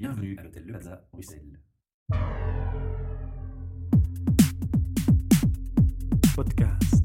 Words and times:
Bienvenue 0.00 0.36
à 0.38 0.44
l'hôtel 0.44 0.62
Le 0.64 0.72
Plaza, 0.74 1.02
Bruxelles. 1.12 1.58
Podcast. 6.36 7.04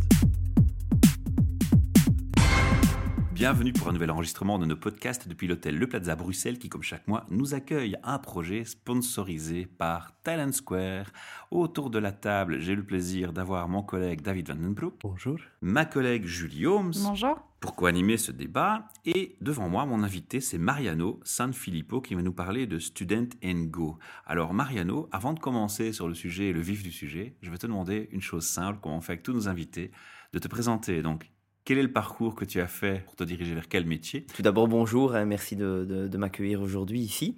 Bienvenue 3.31 3.73
pour 3.73 3.87
un 3.89 3.93
nouvel 3.93 4.11
enregistrement 4.11 4.59
de 4.59 4.65
nos 4.65 4.75
podcasts 4.75 5.27
depuis 5.27 5.47
l'hôtel 5.47 5.77
Le 5.79 5.87
Plaza 5.87 6.15
Bruxelles 6.15 6.59
qui, 6.59 6.69
comme 6.69 6.83
chaque 6.83 7.07
mois, 7.07 7.25
nous 7.31 7.55
accueille 7.55 7.97
un 8.03 8.19
projet 8.19 8.63
sponsorisé 8.63 9.65
par 9.65 10.13
Talent 10.21 10.51
Square. 10.51 11.07
Autour 11.49 11.89
de 11.89 11.97
la 11.97 12.11
table, 12.11 12.59
j'ai 12.59 12.75
le 12.75 12.83
plaisir 12.83 13.33
d'avoir 13.33 13.67
mon 13.67 13.81
collègue 13.81 14.21
David 14.21 14.49
Vandenbroek, 14.49 14.93
Bonjour. 15.01 15.39
ma 15.61 15.85
collègue 15.85 16.25
Julie 16.25 16.67
Holmes, 16.67 16.93
Bonjour. 17.03 17.39
Pour 17.63 17.77
co-animer 17.77 18.17
ce 18.17 18.33
débat? 18.33 18.89
Et 19.05 19.37
devant 19.39 19.69
moi, 19.69 19.85
mon 19.85 20.03
invité, 20.03 20.41
c'est 20.41 20.57
Mariano 20.57 21.21
Sanfilippo 21.23 22.01
qui 22.01 22.13
va 22.13 22.21
nous 22.21 22.33
parler 22.33 22.67
de 22.67 22.77
Student 22.77 23.29
and 23.41 23.67
Go. 23.67 23.97
Alors 24.25 24.53
Mariano, 24.53 25.07
avant 25.13 25.31
de 25.31 25.39
commencer 25.39 25.93
sur 25.93 26.09
le 26.09 26.13
sujet 26.13 26.49
et 26.49 26.53
le 26.53 26.59
vif 26.59 26.83
du 26.83 26.91
sujet, 26.91 27.37
je 27.41 27.49
vais 27.49 27.57
te 27.57 27.65
demander 27.65 28.09
une 28.11 28.19
chose 28.19 28.45
simple, 28.45 28.81
comme 28.81 28.91
on 28.91 28.99
fait 28.99 29.13
avec 29.13 29.23
tous 29.23 29.31
nos 29.31 29.47
invités, 29.47 29.91
de 30.33 30.39
te 30.39 30.49
présenter. 30.49 31.01
Donc, 31.01 31.31
quel 31.63 31.77
est 31.77 31.83
le 31.83 31.93
parcours 31.93 32.35
que 32.35 32.43
tu 32.43 32.59
as 32.59 32.67
fait 32.67 33.05
pour 33.05 33.15
te 33.15 33.23
diriger 33.23 33.53
vers 33.53 33.69
quel 33.69 33.85
métier? 33.85 34.25
Tout 34.25 34.41
d'abord, 34.41 34.67
bonjour, 34.67 35.15
hein, 35.15 35.23
merci 35.23 35.55
de 35.55 36.17
m'accueillir 36.17 36.61
aujourd'hui 36.61 36.99
ici. 36.99 37.37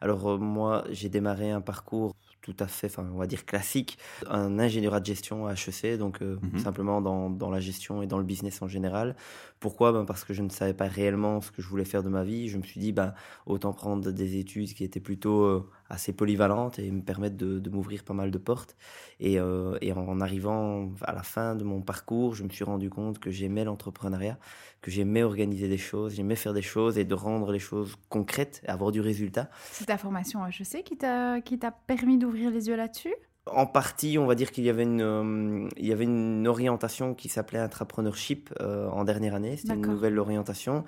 Alors 0.00 0.28
euh, 0.32 0.38
moi, 0.38 0.84
j'ai 0.90 1.08
démarré 1.08 1.50
un 1.50 1.60
parcours 1.60 2.14
tout 2.42 2.54
à 2.60 2.68
fait, 2.68 2.86
enfin, 2.86 3.04
on 3.12 3.18
va 3.18 3.26
dire 3.26 3.44
classique, 3.44 3.98
un 4.28 4.60
ingénierat 4.60 5.00
de 5.00 5.06
gestion 5.06 5.48
à 5.48 5.54
HEC, 5.54 5.98
donc 5.98 6.22
euh, 6.22 6.38
Mhm. 6.42 6.58
simplement 6.60 7.00
dans, 7.00 7.28
dans 7.28 7.50
la 7.50 7.58
gestion 7.58 8.02
et 8.02 8.06
dans 8.06 8.18
le 8.18 8.24
business 8.24 8.62
en 8.62 8.68
général. 8.68 9.16
Pourquoi? 9.58 9.90
Ben, 9.92 10.04
Parce 10.04 10.22
que 10.22 10.32
je 10.32 10.42
ne 10.42 10.48
savais 10.48 10.74
pas 10.74 10.86
réellement 10.86 11.40
ce 11.40 11.50
que 11.50 11.60
je 11.60 11.66
voulais 11.68 11.84
faire 11.84 12.04
de 12.04 12.08
ma 12.08 12.22
vie. 12.22 12.48
Je 12.48 12.58
me 12.58 12.62
suis 12.62 12.78
dit, 12.78 12.92
ben, 12.92 13.14
autant 13.46 13.72
prendre 13.72 14.12
des 14.12 14.36
études 14.38 14.72
qui 14.74 14.84
étaient 14.84 15.00
plutôt 15.00 15.42
euh, 15.42 15.68
assez 15.88 16.12
polyvalentes 16.12 16.78
et 16.78 16.88
me 16.92 17.02
permettre 17.02 17.36
de, 17.36 17.58
de 17.58 17.70
m'ouvrir 17.70 18.04
pas 18.04 18.14
mal 18.14 18.30
de 18.30 18.38
portes. 18.38 18.76
Et, 19.18 19.40
euh, 19.40 19.76
et 19.80 19.92
en 19.92 20.20
arrivant 20.20 20.92
à 21.02 21.12
la 21.14 21.22
fin 21.24 21.56
de 21.56 21.64
mon 21.64 21.80
parcours, 21.82 22.34
je 22.36 22.44
me 22.44 22.50
suis 22.50 22.64
rendu 22.64 22.90
compte 22.90 23.18
que 23.18 23.30
j'aimais 23.32 23.64
l'entrepreneuriat, 23.64 24.38
que 24.82 24.90
j'aimais 24.90 25.22
organiser 25.24 25.68
des 25.68 25.78
choses, 25.78 26.14
j'aimais 26.14 26.36
faire 26.36 26.52
des 26.54 26.62
choses 26.62 26.96
et 26.98 27.04
de 27.04 27.14
rendre 27.14 27.50
les 27.50 27.58
choses 27.58 27.96
concrètes, 28.08 28.62
et 28.64 28.68
avoir 28.68 28.92
du 28.92 29.00
résultat. 29.00 29.50
Ta 29.86 29.98
formation 29.98 30.44
HEC 30.46 30.82
qui 30.84 30.96
t'a 30.96 31.40
qui 31.40 31.58
t'a 31.58 31.70
permis 31.70 32.18
d'ouvrir 32.18 32.50
les 32.50 32.68
yeux 32.68 32.76
là-dessus? 32.76 33.14
En 33.48 33.66
partie, 33.66 34.18
on 34.18 34.26
va 34.26 34.34
dire 34.34 34.50
qu'il 34.50 34.64
y 34.64 34.70
avait 34.70 34.82
une, 34.82 35.00
euh, 35.00 35.68
il 35.76 35.86
y 35.86 35.92
avait 35.92 36.02
une 36.02 36.48
orientation 36.48 37.14
qui 37.14 37.28
s'appelait 37.28 37.60
entrepreneurship 37.60 38.52
euh, 38.60 38.88
en 38.88 39.04
dernière 39.04 39.36
année. 39.36 39.56
C'était 39.56 39.74
une 39.74 39.86
nouvelle 39.86 40.18
orientation 40.18 40.82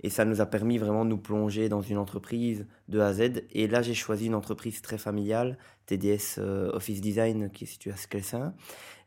et 0.00 0.10
ça 0.10 0.24
nous 0.24 0.40
a 0.40 0.46
permis 0.46 0.78
vraiment 0.78 1.04
de 1.04 1.10
nous 1.10 1.18
plonger 1.18 1.68
dans 1.68 1.80
une 1.80 1.98
entreprise 1.98 2.68
de 2.88 3.00
A 3.00 3.08
à 3.08 3.12
Z. 3.14 3.42
Et 3.50 3.66
là, 3.66 3.82
j'ai 3.82 3.94
choisi 3.94 4.26
une 4.26 4.36
entreprise 4.36 4.80
très 4.80 4.96
familiale, 4.96 5.58
TDS 5.86 6.38
euh, 6.38 6.70
Office 6.72 7.00
Design, 7.00 7.50
qui 7.50 7.64
est 7.64 7.66
située 7.66 7.90
à 7.90 7.96
Skelsin. 7.96 8.54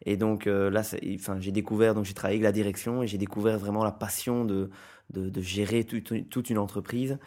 Et 0.05 0.17
donc 0.17 0.45
euh, 0.45 0.69
là, 0.69 0.81
enfin, 1.15 1.39
j'ai 1.39 1.53
découvert, 1.53 1.95
donc 1.95 2.03
j'ai 2.03 2.13
travaillé 2.13 2.35
avec 2.35 2.43
la 2.43 2.51
direction 2.51 3.03
et 3.03 3.07
j'ai 3.07 3.17
découvert 3.17 3.57
vraiment 3.57 3.85
la 3.85 3.93
passion 3.93 4.43
de, 4.43 4.69
de, 5.11 5.29
de 5.29 5.41
gérer 5.41 5.85
toute 5.85 6.49
une 6.49 6.57
entreprise 6.57 7.19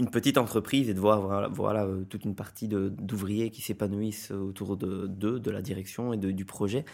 une 0.00 0.10
petite 0.10 0.38
entreprise 0.38 0.88
et 0.88 0.94
de 0.94 0.98
voir 1.00 1.50
voilà, 1.52 1.84
euh, 1.84 2.04
toute 2.04 2.24
une 2.24 2.34
partie 2.34 2.66
de- 2.68 2.88
d'ouvriers 2.88 3.50
qui 3.50 3.62
s'épanouissent 3.62 4.30
autour 4.32 4.76
de 4.76 5.06
d'eux, 5.06 5.38
de 5.38 5.50
la 5.50 5.62
direction 5.62 6.12
et 6.12 6.16
de- 6.16 6.30
du 6.32 6.44
projet. 6.44 6.84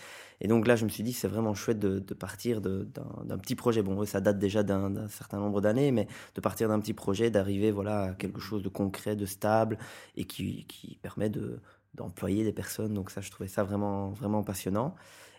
Et 0.40 0.48
donc 0.48 0.66
là, 0.66 0.76
je 0.76 0.84
me 0.84 0.90
suis 0.90 1.02
dit, 1.02 1.12
c'est 1.12 1.28
vraiment 1.28 1.54
chouette 1.54 1.78
de, 1.78 1.98
de 2.00 2.14
partir 2.14 2.60
de- 2.60 2.86
d'un 3.24 3.38
petit 3.38 3.54
projet. 3.54 3.82
Bon, 3.82 4.04
ça 4.04 4.20
date 4.20 4.38
déjà 4.38 4.62
d'un 4.62 5.08
certain 5.08 5.38
nombre 5.38 5.60
d'années, 5.60 5.92
mais 5.92 6.06
de 6.34 6.40
partir 6.40 6.68
d'un 6.68 6.80
petit 6.80 6.92
projet, 6.94 7.30
d'arriver 7.30 7.70
voilà, 7.70 8.02
à 8.10 8.14
quelque 8.14 8.40
chose 8.40 8.62
de 8.62 8.68
concret, 8.68 9.16
de 9.16 9.24
stable 9.26 9.78
et 10.16 10.24
qui, 10.26 10.66
qui 10.66 10.96
permet 11.00 11.30
de- 11.30 11.60
d'employer 11.94 12.44
des 12.44 12.52
personnes. 12.52 12.92
Donc 12.92 13.10
ça, 13.10 13.20
je 13.22 13.30
trouvais 13.30 13.48
ça 13.48 13.62
vraiment, 13.64 14.10
vraiment 14.10 14.42
passionnant. 14.42 14.94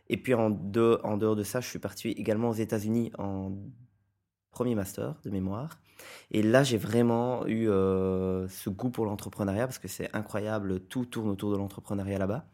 Et 0.09 0.17
puis 0.17 0.33
en, 0.33 0.49
deux, 0.49 0.99
en 1.03 1.17
dehors 1.17 1.35
de 1.35 1.43
ça, 1.43 1.59
je 1.61 1.67
suis 1.67 1.79
parti 1.79 2.09
également 2.09 2.49
aux 2.49 2.53
États-Unis 2.53 3.11
en 3.19 3.51
premier 4.51 4.73
master 4.73 5.19
de 5.23 5.29
mémoire. 5.29 5.79
Et 6.31 6.41
là, 6.41 6.63
j'ai 6.63 6.77
vraiment 6.77 7.45
eu 7.47 7.69
euh, 7.69 8.47
ce 8.49 8.69
goût 8.69 8.89
pour 8.89 9.05
l'entrepreneuriat 9.05 9.67
parce 9.67 9.79
que 9.79 9.87
c'est 9.87 10.13
incroyable, 10.15 10.81
tout 10.81 11.05
tourne 11.05 11.29
autour 11.29 11.51
de 11.51 11.57
l'entrepreneuriat 11.57 12.17
là-bas. 12.17 12.45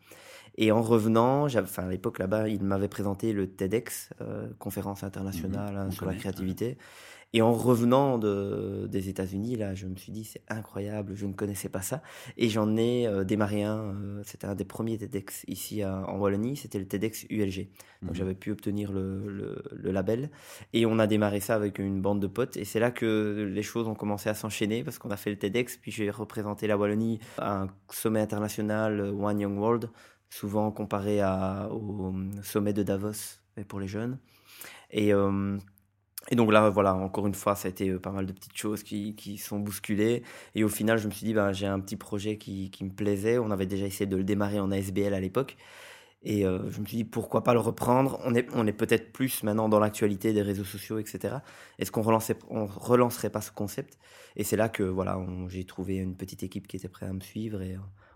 Et 0.55 0.71
en 0.71 0.81
revenant, 0.81 1.45
enfin, 1.47 1.83
à 1.85 1.89
l'époque 1.89 2.19
là-bas, 2.19 2.47
il 2.47 2.63
m'avait 2.63 2.87
présenté 2.87 3.33
le 3.33 3.47
TEDx, 3.47 4.09
euh, 4.21 4.47
conférence 4.59 5.03
internationale 5.03 5.73
Mhm, 5.75 5.85
on 5.87 5.91
sur 5.91 6.05
la 6.05 6.13
créativité. 6.13 6.77
Et 7.35 7.41
en 7.41 7.51
revenant 7.51 8.19
de, 8.19 8.85
des 8.87 9.09
États-Unis, 9.09 9.55
là, 9.55 9.73
je 9.73 9.87
me 9.87 9.95
suis 9.95 10.11
dit, 10.11 10.23
c'est 10.23 10.43
incroyable, 10.49 11.13
je 11.15 11.25
ne 11.25 11.33
connaissais 11.33 11.67
pas 11.69 11.81
ça. 11.81 12.03
Et 12.37 12.47
j'en 12.47 12.77
ai 12.77 13.07
euh, 13.07 13.23
démarré 13.23 13.63
un, 13.63 13.77
euh, 13.79 14.21
c'était 14.23 14.45
un 14.45 14.53
des 14.53 14.65
premiers 14.65 14.99
TEDx 14.99 15.43
ici 15.47 15.81
à- 15.81 16.05
en 16.07 16.19
Wallonie, 16.19 16.55
c'était 16.55 16.77
le 16.77 16.85
TEDx 16.87 17.25
ULG. 17.31 17.69
Donc 18.03 18.11
Mhm. 18.11 18.15
j'avais 18.15 18.35
pu 18.35 18.51
obtenir 18.51 18.91
le, 18.91 19.27
le- 19.27 19.63
le 19.71 19.91
label. 19.91 20.29
Et 20.73 20.85
on 20.85 20.99
a 20.99 21.07
démarré 21.07 21.39
ça 21.39 21.55
avec 21.55 21.79
une 21.79 22.03
bande 22.03 22.19
de 22.19 22.27
potes. 22.27 22.55
Et 22.55 22.65
c'est 22.65 22.79
là 22.79 22.91
que 22.91 23.49
les 23.51 23.63
choses 23.63 23.87
ont 23.87 23.95
commencé 23.95 24.29
à 24.29 24.35
s'enchaîner 24.35 24.83
parce 24.83 24.99
qu'on 24.99 25.09
a 25.09 25.17
fait 25.17 25.31
le 25.31 25.37
TEDx, 25.39 25.77
puis 25.77 25.89
j'ai 25.91 26.11
représenté 26.11 26.67
la 26.67 26.77
Wallonie 26.77 27.19
à 27.39 27.63
un 27.63 27.67
sommet 27.89 28.19
international, 28.19 29.01
One 29.01 29.39
Young 29.39 29.57
World, 29.57 29.89
souvent 30.33 30.71
comparé 30.71 31.21
au 31.71 32.13
sommet 32.41 32.73
de 32.73 32.83
Davos 32.83 33.39
mais 33.55 33.63
pour 33.63 33.79
les 33.79 33.87
jeunes. 33.87 34.17
Et, 34.91 35.13
euh, 35.13 35.57
et 36.29 36.35
donc 36.35 36.51
là, 36.51 36.69
voilà, 36.69 36.95
encore 36.95 37.27
une 37.27 37.33
fois, 37.33 37.55
ça 37.55 37.67
a 37.67 37.71
été 37.71 37.89
euh, 37.89 37.99
pas 37.99 38.11
mal 38.11 38.25
de 38.25 38.31
petites 38.31 38.57
choses 38.57 38.83
qui, 38.83 39.37
sont 39.37 39.59
bousculées. 39.59 40.23
Et 40.55 40.63
au 40.63 40.69
final, 40.69 40.97
je 40.97 41.07
me 41.07 41.11
suis 41.11 41.25
dit, 41.25 41.33
ben, 41.33 41.51
j'ai 41.51 41.67
un 41.67 41.79
petit 41.79 41.97
projet 41.97 42.37
qui, 42.37 42.71
me 42.81 42.89
plaisait. 42.89 43.37
On 43.37 43.51
avait 43.51 43.65
déjà 43.65 43.85
essayé 43.85 44.05
de 44.05 44.17
le 44.17 44.23
démarrer 44.23 44.59
en 44.59 44.71
ASBL 44.71 45.13
à 45.13 45.19
l'époque. 45.19 45.57
Et 46.23 46.45
euh, 46.45 46.69
je 46.71 46.79
me 46.79 46.85
suis 46.85 46.97
dit, 46.97 47.03
pourquoi 47.03 47.43
pas 47.43 47.53
le 47.53 47.59
reprendre? 47.59 48.19
On 48.23 48.33
est, 48.33 48.47
on 48.53 48.65
est 48.65 48.73
peut-être 48.73 49.11
plus 49.11 49.43
maintenant 49.43 49.67
dans 49.67 49.79
l'actualité 49.79 50.31
des 50.33 50.41
réseaux 50.41 50.63
sociaux, 50.63 50.97
etc. 50.97 51.37
Est-ce 51.79 51.91
qu'on 51.91 52.01
on 52.49 52.65
relancerait 52.65 53.29
pas 53.29 53.41
ce 53.41 53.51
concept? 53.51 53.99
Et 54.37 54.43
c'est 54.43 54.55
là 54.55 54.69
que 54.69 54.83
voilà, 54.83 55.19
j'ai 55.49 55.65
trouvé 55.65 55.97
une 55.97 56.15
petite 56.15 56.41
équipe 56.41 56.67
qui 56.67 56.77
était 56.77 56.87
prête 56.87 57.09
à 57.09 57.13
me 57.13 57.19
suivre 57.19 57.61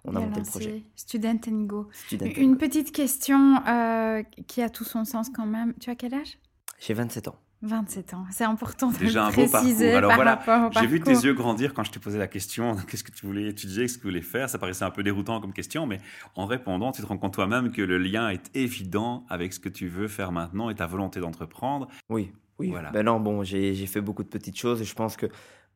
on 0.08 0.16
a 0.16 0.20
monté 0.20 0.40
le 0.40 0.46
projet. 0.46 0.84
Student 0.96 1.40
and 1.50 1.64
Go. 1.64 1.90
Student 1.92 2.26
Une 2.38 2.54
Go. 2.54 2.60
petite 2.60 2.92
question 2.92 3.58
euh, 3.68 4.24
qui 4.48 4.62
a 4.62 4.70
tout 4.70 4.84
son 4.84 5.06
sens 5.06 5.30
quand 5.30 5.46
même. 5.46 5.74
Tu 5.80 5.90
as 5.90 5.96
quel 5.96 6.14
âge? 6.14 6.38
J'ai 6.80 6.94
27 6.94 7.28
ans. 7.28 7.36
27 7.64 8.14
ans. 8.14 8.26
C'est 8.30 8.44
important 8.44 8.92
de 8.92 8.98
Déjà 8.98 9.22
le 9.22 9.26
un 9.28 9.32
beau 9.32 9.48
préciser 9.48 9.92
parcours. 9.94 9.98
Alors 9.98 10.10
par 10.10 10.16
voilà, 10.18 10.36
rapport 10.36 10.70
au 10.70 10.80
J'ai 10.80 10.88
vu 10.88 11.02
tes 11.02 11.12
yeux 11.12 11.34
grandir 11.34 11.74
quand 11.74 11.84
je 11.84 11.92
t'ai 11.92 12.00
posé 12.00 12.20
la 12.20 12.28
question. 12.28 12.76
Qu'est-ce 12.88 13.04
que 13.04 13.12
tu 13.12 13.26
voulais 13.26 13.48
étudier, 13.48 13.84
qu'est-ce 13.84 13.98
que 13.98 14.02
tu 14.04 14.08
voulais 14.08 14.22
faire? 14.22 14.48
Ça 14.50 14.60
paraissait 14.60 14.86
un 14.86 14.92
peu 14.92 15.02
déroutant 15.02 15.42
comme 15.42 15.54
question, 15.54 15.88
mais 15.88 16.00
en 16.36 16.46
répondant, 16.46 16.92
tu 16.92 17.02
te 17.02 17.08
rends 17.08 17.18
compte 17.18 17.34
toi-même 17.34 17.72
que 17.72 17.82
le 17.82 17.98
lien 17.98 18.30
est 18.30 18.56
évident 18.56 19.26
avec 19.30 19.54
ce 19.54 19.60
que 19.60 19.70
tu 19.70 19.88
veux 19.88 20.08
faire 20.08 20.32
maintenant 20.32 20.70
et 20.70 20.76
ta 20.76 20.86
volonté 20.86 21.20
d'entreprendre. 21.20 21.88
Oui, 22.10 22.32
oui. 22.60 22.70
Voilà. 22.70 22.92
Ben 22.92 23.04
non, 23.04 23.20
bon, 23.20 23.44
j'ai 23.44 23.74
j'ai 23.74 23.88
fait 23.88 24.02
beaucoup 24.02 24.24
de 24.24 24.30
petites 24.30 24.58
choses 24.58 24.80
et 24.82 24.86
je 24.86 24.94
pense 24.94 25.18
que 25.18 25.26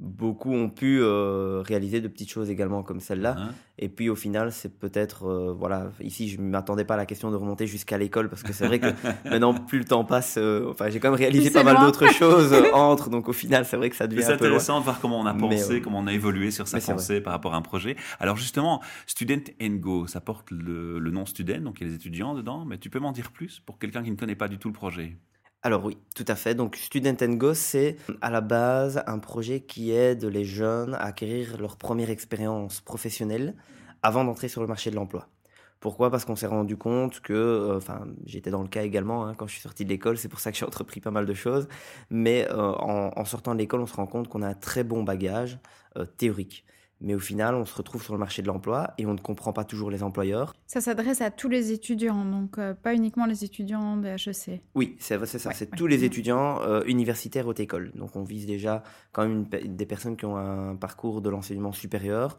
beaucoup 0.02 0.52
ont 0.54 0.70
pu 0.70 1.00
euh, 1.02 1.62
réaliser 1.62 2.02
de 2.02 2.08
petites 2.08 2.32
choses 2.32 2.50
également 2.50 2.82
comme 2.84 3.00
celle-là. 3.00 3.36
hein. 3.38 3.50
Et 3.84 3.90
puis 3.90 4.10
au 4.10 4.16
final, 4.16 4.52
c'est 4.52 4.78
peut-être, 4.78 5.26
euh, 5.28 5.54
voilà, 5.58 5.92
ici 6.02 6.30
je 6.30 6.40
ne 6.40 6.48
m'attendais 6.50 6.86
pas 6.86 6.94
à 6.96 6.98
la 6.98 7.06
question 7.08 7.32
de 7.32 7.36
remonter 7.36 7.66
jusqu'à 7.66 7.98
l'école 7.98 8.30
parce 8.30 8.44
que 8.44 8.54
c'est 8.54 8.68
vrai 8.68 8.80
que 8.80 8.88
maintenant, 9.30 9.54
plus 9.54 9.80
le 9.80 9.86
temps 9.86 10.04
passe, 10.06 10.36
euh, 10.38 10.68
enfin 10.70 10.90
j'ai 10.90 11.00
quand 11.00 11.10
même 11.10 11.18
réalisé 11.20 11.50
pas 11.52 11.64
mal 11.64 11.78
d'autres 11.80 12.08
choses 12.14 12.54
entre, 12.74 13.10
donc 13.10 13.28
au 13.30 13.34
final, 13.34 13.66
c'est 13.66 13.78
vrai 13.78 13.90
que 13.90 13.96
ça 13.96 14.08
devient 14.08 14.22
c'est 14.24 14.34
un 14.34 14.38
peu 14.38 14.46
loin. 14.46 14.56
intéressant 14.58 14.80
de 14.80 14.84
voir 14.84 15.00
comment 15.00 15.20
on 15.20 15.26
a 15.26 15.34
Mais, 15.34 15.40
pensé, 15.40 15.76
euh, 15.78 15.80
comment 15.82 16.00
on 16.00 16.08
a 16.08 16.14
évolué 16.14 16.52
sur 16.52 16.68
sa 16.68 16.80
pensée 16.80 17.22
par 17.22 17.34
rapport 17.34 17.54
à 17.54 17.58
un 17.58 17.62
projet. 17.62 17.96
Alors 18.20 18.38
justement, 18.38 18.82
Student 19.08 19.52
and 19.62 19.76
Go, 19.78 20.06
ça 20.08 20.22
porte 20.22 20.52
le, 20.52 21.00
le 21.00 21.12
nom 21.12 21.26
student, 21.26 21.62
donc 21.62 21.80
il 21.80 21.84
y 21.84 21.88
a 21.88 21.90
les 21.90 21.96
étudiants 21.96 22.36
dedans, 22.36 22.66
mais 22.66 22.78
tu 22.78 22.90
peux 22.90 23.00
m'en 23.00 23.12
dire 23.12 23.32
plus 23.32 23.60
pour 23.60 23.80
quelqu'un 23.80 24.04
qui 24.04 24.12
ne 24.12 24.16
connaît 24.16 24.36
pas 24.36 24.48
du 24.48 24.58
tout 24.60 24.68
le 24.68 24.74
projet? 24.74 25.18
Alors 25.64 25.86
oui, 25.86 25.98
tout 26.16 26.26
à 26.28 26.36
fait. 26.36 26.56
Donc 26.56 26.76
Student 26.76 27.16
Go, 27.36 27.54
c'est 27.54 27.98
à 28.22 28.32
la 28.32 28.42
base 28.42 29.04
un 29.06 29.20
projet 29.20 29.62
qui 29.62 29.92
aide 29.92 30.26
les 30.26 30.44
jeunes 30.44 30.96
à 30.96 31.04
acquérir 31.06 31.58
leur 31.60 31.78
première 31.78 32.10
expérience 32.10 32.82
professionnelle 32.82 33.56
avant 34.02 34.24
d'entrer 34.26 34.48
sur 34.48 34.62
le 34.62 34.68
marché 34.68 34.90
de 34.90 34.96
l'emploi. 34.96 35.28
Pourquoi? 35.80 36.12
Parce 36.12 36.26
qu'on 36.26 36.36
s'est 36.36 36.48
rendu 36.48 36.78
compte 36.78 37.22
que, 37.22 37.34
euh, 37.34 37.78
enfin, 37.78 38.08
j'étais 38.26 38.52
dans 38.52 38.62
le 38.62 38.68
cas 38.70 38.84
également 38.84 39.26
hein, 39.26 39.34
quand 39.36 39.48
je 39.48 39.54
suis 39.54 39.62
sorti 39.62 39.84
de 39.84 39.90
l'école, 39.90 40.18
c'est 40.18 40.30
pour 40.30 40.40
ça 40.40 40.52
que 40.52 40.58
j'ai 40.58 40.66
entrepris 40.66 41.00
pas 41.00 41.12
mal 41.12 41.26
de 41.26 41.34
choses. 41.34 41.68
Mais 42.10 42.48
euh, 42.52 42.56
en, 42.56 43.26
sortant 43.26 43.54
de 43.54 43.60
l'école, 43.60 43.82
on 43.82 43.88
se 43.88 43.96
rend 43.96 44.08
compte 44.08 44.28
qu'on 44.30 44.42
a 44.44 44.48
un 44.48 44.54
très 44.54 44.84
bon 44.84 45.04
bagage 45.04 45.60
euh, 45.98 46.06
théorique. 46.06 46.66
Mais 47.04 47.16
au 47.16 47.20
final, 47.20 47.56
on 47.56 47.66
se 47.66 47.76
retrouve 47.76 48.04
sur 48.04 48.14
le 48.14 48.20
marché 48.20 48.42
de 48.44 48.48
l'emploi 48.48 48.92
et 49.00 49.06
on 49.08 49.14
ne 49.14 49.20
comprend 49.20 49.54
pas 49.54 49.64
toujours 49.64 49.90
les 49.90 50.04
employeurs. 50.04 50.54
Ça 50.68 50.82
s'adresse 50.82 51.20
à 51.22 51.32
tous 51.32 51.50
les 51.50 51.72
étudiants, 51.72 52.24
donc 52.26 52.58
euh, 52.60 52.74
pas 52.76 52.94
uniquement 52.94 53.26
les 53.26 53.44
étudiants 53.44 53.98
de 53.98 54.08
HEC. 54.08 54.62
Oui, 54.76 54.96
c'est 55.00 55.16
ça. 55.26 55.50
Ouais, 55.50 55.56
c'est 55.56 55.72
ouais. 55.72 55.78
tous 55.78 55.88
les 55.88 55.98
Mhm. 56.00 56.04
étudiants 56.04 56.62
euh, 56.62 56.84
universitaires 56.86 57.48
haute 57.48 57.60
école. 57.60 57.92
Donc 57.96 58.16
on 58.16 58.24
vise 58.24 58.46
déjà 58.46 58.84
quand 59.14 59.24
même 59.28 59.46
une 59.64 59.76
des 59.76 59.86
personnes 59.88 60.16
qui 60.16 60.26
ont 60.26 60.38
un 60.38 60.76
parcours 60.76 61.22
de 61.22 61.30
l'enseignement 61.30 61.72
supérieur. 61.72 62.38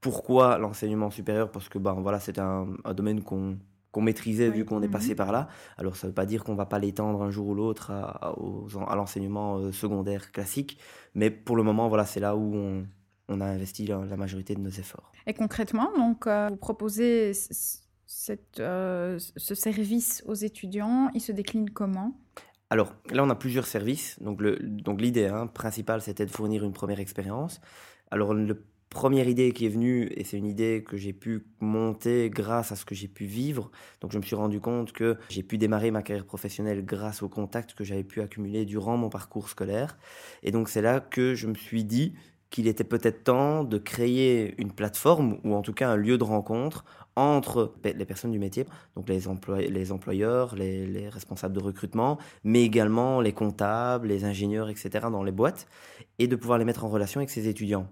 Pourquoi 0.00 0.58
l'enseignement 0.58 1.10
supérieur? 1.10 1.50
Parce 1.50 1.68
que 1.68 1.78
ben 1.78 1.94
voilà, 1.94 2.20
c'est 2.20 2.38
un, 2.38 2.68
un 2.84 2.94
domaine 2.94 3.22
qu'on 3.22 3.58
qu'on 3.92 4.02
maîtrisait 4.02 4.50
Oui. 4.50 4.58
vu 4.58 4.64
qu'on 4.66 4.82
est 4.82 4.88
Mhm. 4.88 4.92
passé 4.92 5.14
par 5.14 5.32
là. 5.32 5.48
Alors 5.78 5.96
ça 5.96 6.06
ne 6.06 6.10
veut 6.10 6.14
pas 6.14 6.26
dire 6.26 6.44
qu'on 6.44 6.54
va 6.54 6.66
pas 6.66 6.78
l'étendre 6.78 7.22
un 7.22 7.30
jour 7.30 7.46
ou 7.48 7.54
l'autre 7.54 7.90
à, 7.92 8.34
à 8.88 8.94
l'enseignement 8.94 9.56
euh, 9.56 9.72
secondaire 9.72 10.32
classique, 10.32 10.78
mais 11.14 11.30
pour 11.30 11.56
le 11.56 11.62
moment 11.62 11.88
voilà, 11.88 12.04
c'est 12.04 12.20
là 12.20 12.36
où 12.36 12.54
on 12.54 12.86
on 13.28 13.40
a 13.40 13.46
investi 13.46 13.86
la, 13.86 13.98
majorité 14.16 14.54
de 14.54 14.60
nos 14.60 14.70
efforts. 14.70 15.12
Et 15.26 15.34
concrètement, 15.34 15.90
donc, 15.96 16.26
euh, 16.26 16.48
vous 16.50 16.56
proposez 16.56 17.32
cette, 18.06 18.60
euh, 18.60 19.18
ce 19.18 19.54
service 19.54 20.22
aux 20.26 20.34
étudiants, 20.34 21.10
il 21.14 21.20
se 21.20 21.32
décline 21.32 21.70
comment? 21.70 22.20
Alors 22.70 22.94
là, 23.10 23.24
on 23.24 23.30
a 23.30 23.34
plusieurs 23.34 23.66
services. 23.66 24.20
Donc, 24.20 24.40
le, 24.40 24.58
donc 24.60 25.00
l'idée 25.00 25.26
hein, 25.26 25.46
principale, 25.46 26.00
c'était 26.00 26.26
de 26.26 26.30
fournir 26.30 26.64
une 26.64 26.72
première 26.72 27.00
expérience. 27.00 27.60
Alors, 28.10 28.34
le 28.34 28.64
première 28.90 29.28
idée 29.28 29.52
qui 29.52 29.66
est 29.66 29.70
venue, 29.70 30.08
et 30.16 30.24
c'est 30.24 30.38
une 30.38 30.46
idée 30.46 30.84
que 30.86 30.96
j'ai 30.96 31.12
pu 31.12 31.46
monter 31.60 32.30
grâce 32.30 32.72
à 32.72 32.76
ce 32.76 32.84
que 32.84 32.94
j'ai 32.94 33.08
pu 33.08 33.24
vivre. 33.24 33.70
Donc 34.00 34.12
je 34.12 34.18
me 34.18 34.22
suis 34.22 34.36
rendu 34.36 34.60
compte 34.60 34.92
que 34.92 35.16
j'ai 35.28 35.42
pu 35.42 35.58
démarrer 35.58 35.90
ma 35.90 36.02
carrière 36.02 36.24
professionnelle 36.24 36.84
grâce 36.84 37.22
aux 37.22 37.28
contacts 37.28 37.74
que 37.74 37.84
j'avais 37.84 38.04
pu 38.04 38.20
accumuler 38.20 38.64
durant 38.64 38.96
mon 38.96 39.10
parcours 39.10 39.48
scolaire. 39.48 39.98
Et 40.42 40.50
donc 40.50 40.68
c'est 40.68 40.82
là 40.82 41.00
que 41.00 41.34
je 41.34 41.46
me 41.46 41.54
suis 41.54 41.84
dit 41.84 42.14
qu'il 42.50 42.68
était 42.68 42.84
peut-être 42.84 43.24
temps 43.24 43.64
de 43.64 43.78
créer 43.78 44.54
une 44.60 44.72
plateforme 44.72 45.38
ou 45.44 45.54
en 45.54 45.62
tout 45.62 45.72
cas 45.72 45.90
un 45.90 45.96
lieu 45.96 46.16
de 46.18 46.24
rencontre 46.24 46.84
entre 47.16 47.74
les 47.82 48.04
personnes 48.04 48.30
du 48.30 48.38
métier, 48.38 48.66
donc 48.94 49.08
les, 49.08 49.26
employeurs, 49.26 50.54
les, 50.54 50.86
les, 50.86 51.08
responsables 51.08 51.54
de 51.54 51.62
recrutement, 51.62 52.18
mais 52.44 52.62
également 52.62 53.22
les 53.22 53.32
comptables, 53.32 54.08
les 54.08 54.24
ingénieurs, 54.24 54.68
etc. 54.68 55.06
dans 55.10 55.22
les 55.22 55.32
boîtes, 55.32 55.66
et 56.18 56.28
de 56.28 56.36
pouvoir 56.36 56.58
les 56.58 56.66
mettre 56.66 56.84
en 56.84 56.88
relation 56.88 57.18
avec 57.20 57.30
ces 57.30 57.48
étudiants. 57.48 57.88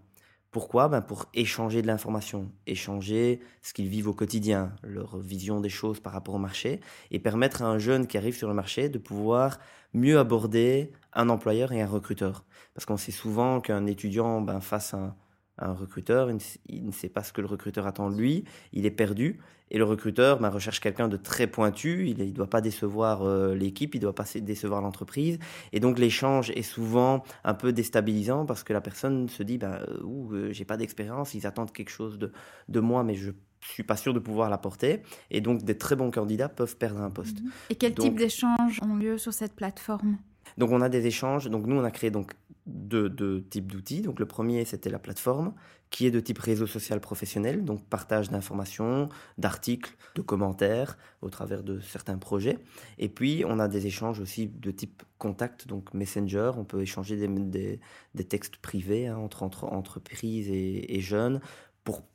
Pourquoi? 0.54 0.86
Ben 0.86 1.00
Pour 1.00 1.26
échanger 1.34 1.82
de 1.82 1.88
l'information, 1.88 2.48
échanger 2.68 3.40
ce 3.60 3.72
qu'ils 3.72 3.88
vivent 3.88 4.06
au 4.06 4.12
quotidien, 4.12 4.72
leur 4.84 5.18
vision 5.18 5.60
des 5.60 5.68
choses 5.68 5.98
par 5.98 6.12
rapport 6.12 6.36
au 6.36 6.38
marché, 6.38 6.80
et 7.10 7.18
permettre 7.18 7.62
à 7.62 7.66
un 7.66 7.78
jeune 7.78 8.06
qui 8.06 8.16
arrive 8.18 8.36
sur 8.36 8.46
le 8.46 8.54
marché 8.54 8.88
de 8.88 8.98
pouvoir 8.98 9.58
mieux 9.94 10.16
aborder 10.16 10.92
un 11.14 11.28
employeur 11.28 11.72
et 11.72 11.80
un 11.80 11.86
recruteur. 11.86 12.44
Parce 12.74 12.84
qu'on 12.86 12.96
sait 12.96 13.12
souvent 13.12 13.60
qu'un 13.60 13.86
étudiant, 13.86 14.40
ben, 14.40 14.60
face 14.60 14.94
à 14.94 15.16
un, 15.58 15.72
recruteur, 15.72 16.30
il 16.68 16.86
ne, 16.86 16.92
sait 16.92 17.08
pas 17.08 17.22
ce 17.22 17.32
que 17.32 17.40
le 17.40 17.46
recruteur 17.46 17.86
attend 17.86 18.10
de 18.10 18.16
lui, 18.16 18.44
il 18.72 18.86
est 18.86 18.90
perdu. 18.90 19.40
Et 19.70 19.78
le 19.78 19.84
recruteur 19.84 20.40
ben, 20.40 20.50
recherche 20.50 20.80
quelqu'un 20.80 21.08
de 21.08 21.16
très 21.16 21.46
pointu, 21.46 22.08
il 22.08 22.18
ne 22.18 22.30
doit 22.32 22.50
pas 22.50 22.60
décevoir 22.60 23.22
euh, 23.22 23.54
l'équipe, 23.54 23.94
il 23.94 23.98
ne 23.98 24.02
doit 24.02 24.14
pas 24.14 24.26
décevoir 24.36 24.82
l'entreprise. 24.82 25.38
Et 25.72 25.80
donc 25.80 25.98
l'échange 25.98 26.50
est 26.50 26.62
souvent 26.62 27.22
un 27.44 27.54
peu 27.54 27.72
déstabilisant 27.72 28.46
parce 28.46 28.62
que 28.62 28.72
la 28.72 28.80
personne 28.80 29.28
se 29.28 29.42
dit, 29.42 29.58
ben, 29.58 29.78
euh, 29.88 30.32
euh, 30.32 30.52
j'ai 30.52 30.64
pas 30.64 30.76
d'expérience, 30.76 31.34
ils 31.34 31.46
attendent 31.46 31.72
quelque 31.72 31.90
chose 31.90 32.18
de, 32.18 32.32
de 32.68 32.80
moi, 32.80 33.04
mais 33.04 33.14
je 33.14 33.30
suis 33.60 33.82
pas 33.82 33.96
sûr 33.96 34.12
de 34.12 34.18
pouvoir 34.18 34.50
l'apporter. 34.50 35.02
Et 35.30 35.40
donc, 35.40 35.62
des 35.62 35.78
très 35.78 35.96
bons 35.96 36.10
candidats 36.10 36.48
peuvent 36.48 36.76
perdre 36.76 37.00
un 37.00 37.10
poste. 37.10 37.40
Mhm. 37.40 37.50
Et 37.70 37.74
quel 37.76 37.94
type 37.94 38.16
d'échanges 38.16 38.80
ont 38.82 38.96
lieu 38.96 39.18
sur 39.18 39.32
cette 39.32 39.54
plateforme? 39.54 40.18
Donc, 40.58 40.70
on 40.70 40.80
a 40.80 40.88
des 40.88 41.06
échanges. 41.06 41.48
Donc, 41.48 41.66
nous, 41.66 41.76
on 41.76 41.84
a 41.84 41.90
créé 41.90 42.10
donc 42.10 42.32
deux, 42.66 43.44
types 43.50 43.70
d'outils. 43.70 44.02
Donc, 44.02 44.18
le 44.18 44.26
premier, 44.26 44.64
c'était 44.64 44.90
la 44.90 44.98
plateforme, 44.98 45.54
qui 45.90 46.06
est 46.06 46.10
de 46.10 46.20
type 46.20 46.38
réseau 46.38 46.66
social 46.66 47.00
professionnel, 47.00 47.64
donc 47.64 47.84
partage 47.84 48.30
d'informations, 48.30 49.08
d'articles, 49.38 49.96
de 50.14 50.22
commentaires 50.22 50.98
au 51.22 51.30
travers 51.30 51.62
de 51.62 51.80
certains 51.80 52.18
projets. 52.18 52.58
Et 52.98 53.08
puis, 53.08 53.44
on 53.46 53.58
a 53.58 53.68
des 53.68 53.86
échanges 53.86 54.20
aussi 54.20 54.48
de 54.48 54.70
type 54.70 55.02
contact, 55.18 55.68
donc 55.68 55.92
Messenger. 55.94 56.52
On 56.56 56.64
peut 56.64 56.80
échanger 56.80 57.16
des, 57.16 57.80
textes 58.28 58.56
privés 58.56 59.08
hein, 59.08 59.18
entre, 59.18 59.42
entre 59.42 59.64
entreprises 59.64 60.48
et 60.50 61.00
jeunes 61.00 61.40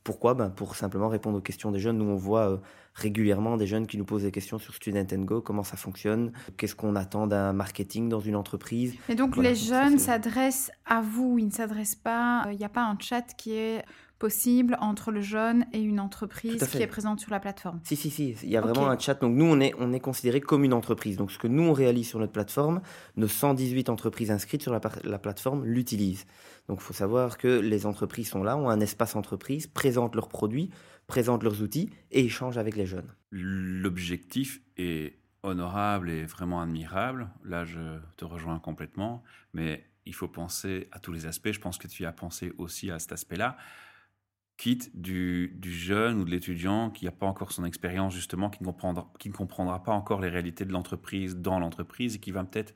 pourquoi? 0.03 0.33
Ben 0.33 0.49
Pour 0.49 0.75
simplement 0.75 1.09
répondre 1.09 1.37
aux 1.37 1.41
questions 1.41 1.71
des 1.71 1.79
jeunes. 1.79 1.97
Nous, 1.97 2.09
on 2.09 2.15
voit 2.15 2.49
euh, 2.49 2.57
régulièrement 2.95 3.57
des 3.57 3.67
jeunes 3.67 3.87
qui 3.87 3.97
nous 3.97 4.05
posent 4.05 4.23
des 4.23 4.31
questions 4.31 4.57
sur 4.57 4.73
Student 4.73 5.05
Go, 5.19 5.41
comment 5.41 5.63
ça 5.63 5.77
fonctionne, 5.77 6.31
qu'est-ce 6.57 6.75
qu'on 6.75 6.95
attend 6.95 7.27
d'un 7.27 7.53
marketing 7.53 8.09
dans 8.09 8.19
une 8.19 8.35
entreprise. 8.35 8.95
Et 9.07 9.15
donc 9.15 9.37
les 9.37 9.55
jeunes 9.55 9.99
s'adressent 9.99 10.71
à 10.85 11.01
vous, 11.01 11.37
ils 11.37 11.47
ne 11.47 11.51
s'adressent 11.51 11.95
pas, 11.95 12.45
euh, 12.45 12.53
il 12.53 12.57
n'y 12.57 12.65
a 12.65 12.69
pas 12.69 12.83
un 12.83 12.97
chat 12.99 13.33
qui 13.37 13.53
est 13.53 13.83
possible 14.19 14.77
entre 14.81 15.11
le 15.11 15.21
jeune 15.21 15.65
et 15.71 15.81
une 15.81 15.99
entreprise 15.99 16.61
qui 16.67 16.81
est 16.81 16.87
présente 16.87 17.21
sur 17.21 17.31
la 17.31 17.39
plateforme. 17.39 17.79
Si, 17.83 17.95
si, 17.95 18.11
si, 18.11 18.35
il 18.43 18.49
y 18.49 18.57
a 18.57 18.61
vraiment 18.61 18.89
un 18.89 18.99
chat. 18.99 19.15
Donc 19.15 19.33
nous, 19.33 19.45
on 19.45 19.59
est, 19.61 19.73
on 19.79 19.93
est 19.93 19.99
considéré 20.01 20.41
comme 20.41 20.65
une 20.65 20.73
entreprise. 20.73 21.15
Donc 21.15 21.31
ce 21.31 21.39
que 21.39 21.47
nous, 21.47 21.63
on 21.63 21.73
réalise 21.73 22.09
sur 22.09 22.19
notre 22.19 22.33
plateforme, 22.33 22.81
nos 23.15 23.29
118 23.29 23.89
entreprises 23.89 24.29
inscrites 24.29 24.61
sur 24.61 24.73
la, 24.73 24.81
la 25.05 25.19
plateforme 25.19 25.65
l'utilisent. 25.65 26.25
Donc 26.67 26.79
il 26.81 26.83
faut 26.83 26.93
savoir 26.93 27.37
que 27.37 27.47
les 27.47 27.85
entreprises 27.85 28.29
sont 28.29 28.43
là, 28.43 28.57
ont 28.57 28.69
un 28.69 28.81
espace 28.81 29.15
entreprise, 29.15 29.67
présentent 29.67 30.15
leurs 30.15 30.29
produits, 30.29 30.69
présentent 31.07 31.43
leurs 31.43 31.61
outils 31.61 31.89
et 32.11 32.25
échangent 32.25 32.57
avec 32.57 32.75
les 32.75 32.85
jeunes. 32.85 33.11
L'objectif 33.31 34.61
est 34.77 35.17
honorable 35.43 36.09
et 36.09 36.25
vraiment 36.25 36.61
admirable. 36.61 37.29
Là, 37.45 37.63
je 37.63 37.99
te 38.17 38.25
rejoins 38.25 38.59
complètement, 38.59 39.23
mais 39.53 39.85
il 40.05 40.13
faut 40.13 40.27
penser 40.27 40.89
à 40.91 40.99
tous 40.99 41.13
les 41.13 41.25
aspects. 41.25 41.51
Je 41.51 41.59
pense 41.59 41.77
que 41.77 41.87
tu 41.87 42.05
as 42.05 42.11
pensé 42.11 42.51
aussi 42.57 42.91
à 42.91 42.99
cet 42.99 43.13
aspect-là 43.13 43.55
quitte 44.59 44.91
du, 44.93 45.57
jeune 45.63 46.19
ou 46.19 46.25
de 46.25 46.31
l'étudiant 46.31 46.89
qui 46.89 47.05
n'a 47.05 47.11
pas 47.11 47.25
encore 47.25 47.53
son 47.53 47.63
expérience, 47.63 48.13
justement, 48.13 48.49
qui 48.49 48.61
ne, 48.61 49.31
comprendra, 49.31 49.83
pas 49.83 49.93
encore 49.93 50.19
les 50.19 50.27
réalités 50.27 50.65
de 50.65 50.73
l'entreprise 50.73 51.37
dans 51.37 51.59
l'entreprise 51.59 52.15
et 52.15 52.19
qui 52.19 52.31
va 52.31 52.43
peut-être 52.43 52.75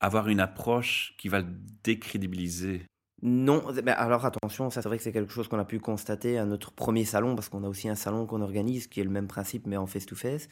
avoir 0.00 0.28
une 0.28 0.40
approche 0.40 1.14
qui 1.16 1.28
va 1.30 1.42
décrédibiliser 1.82 2.84
non, 3.26 3.64
alors 3.86 4.26
attention, 4.26 4.68
ça 4.68 4.82
c'est 4.82 4.88
vrai 4.88 4.98
que 4.98 5.02
c'est 5.02 5.10
quelque 5.10 5.32
chose 5.32 5.48
qu'on 5.48 5.58
a 5.58 5.64
pu 5.64 5.80
constater 5.80 6.36
à 6.36 6.44
notre 6.44 6.72
premier 6.72 7.06
salon, 7.06 7.34
parce 7.34 7.48
qu'on 7.48 7.64
a 7.64 7.68
aussi 7.68 7.88
un 7.88 7.94
salon 7.94 8.26
qu'on 8.26 8.42
organise 8.42 8.86
qui 8.86 9.00
est 9.00 9.04
le 9.04 9.08
même 9.08 9.28
principe 9.28 9.66
mais 9.66 9.78
en 9.78 9.86
face-to-face. 9.86 10.46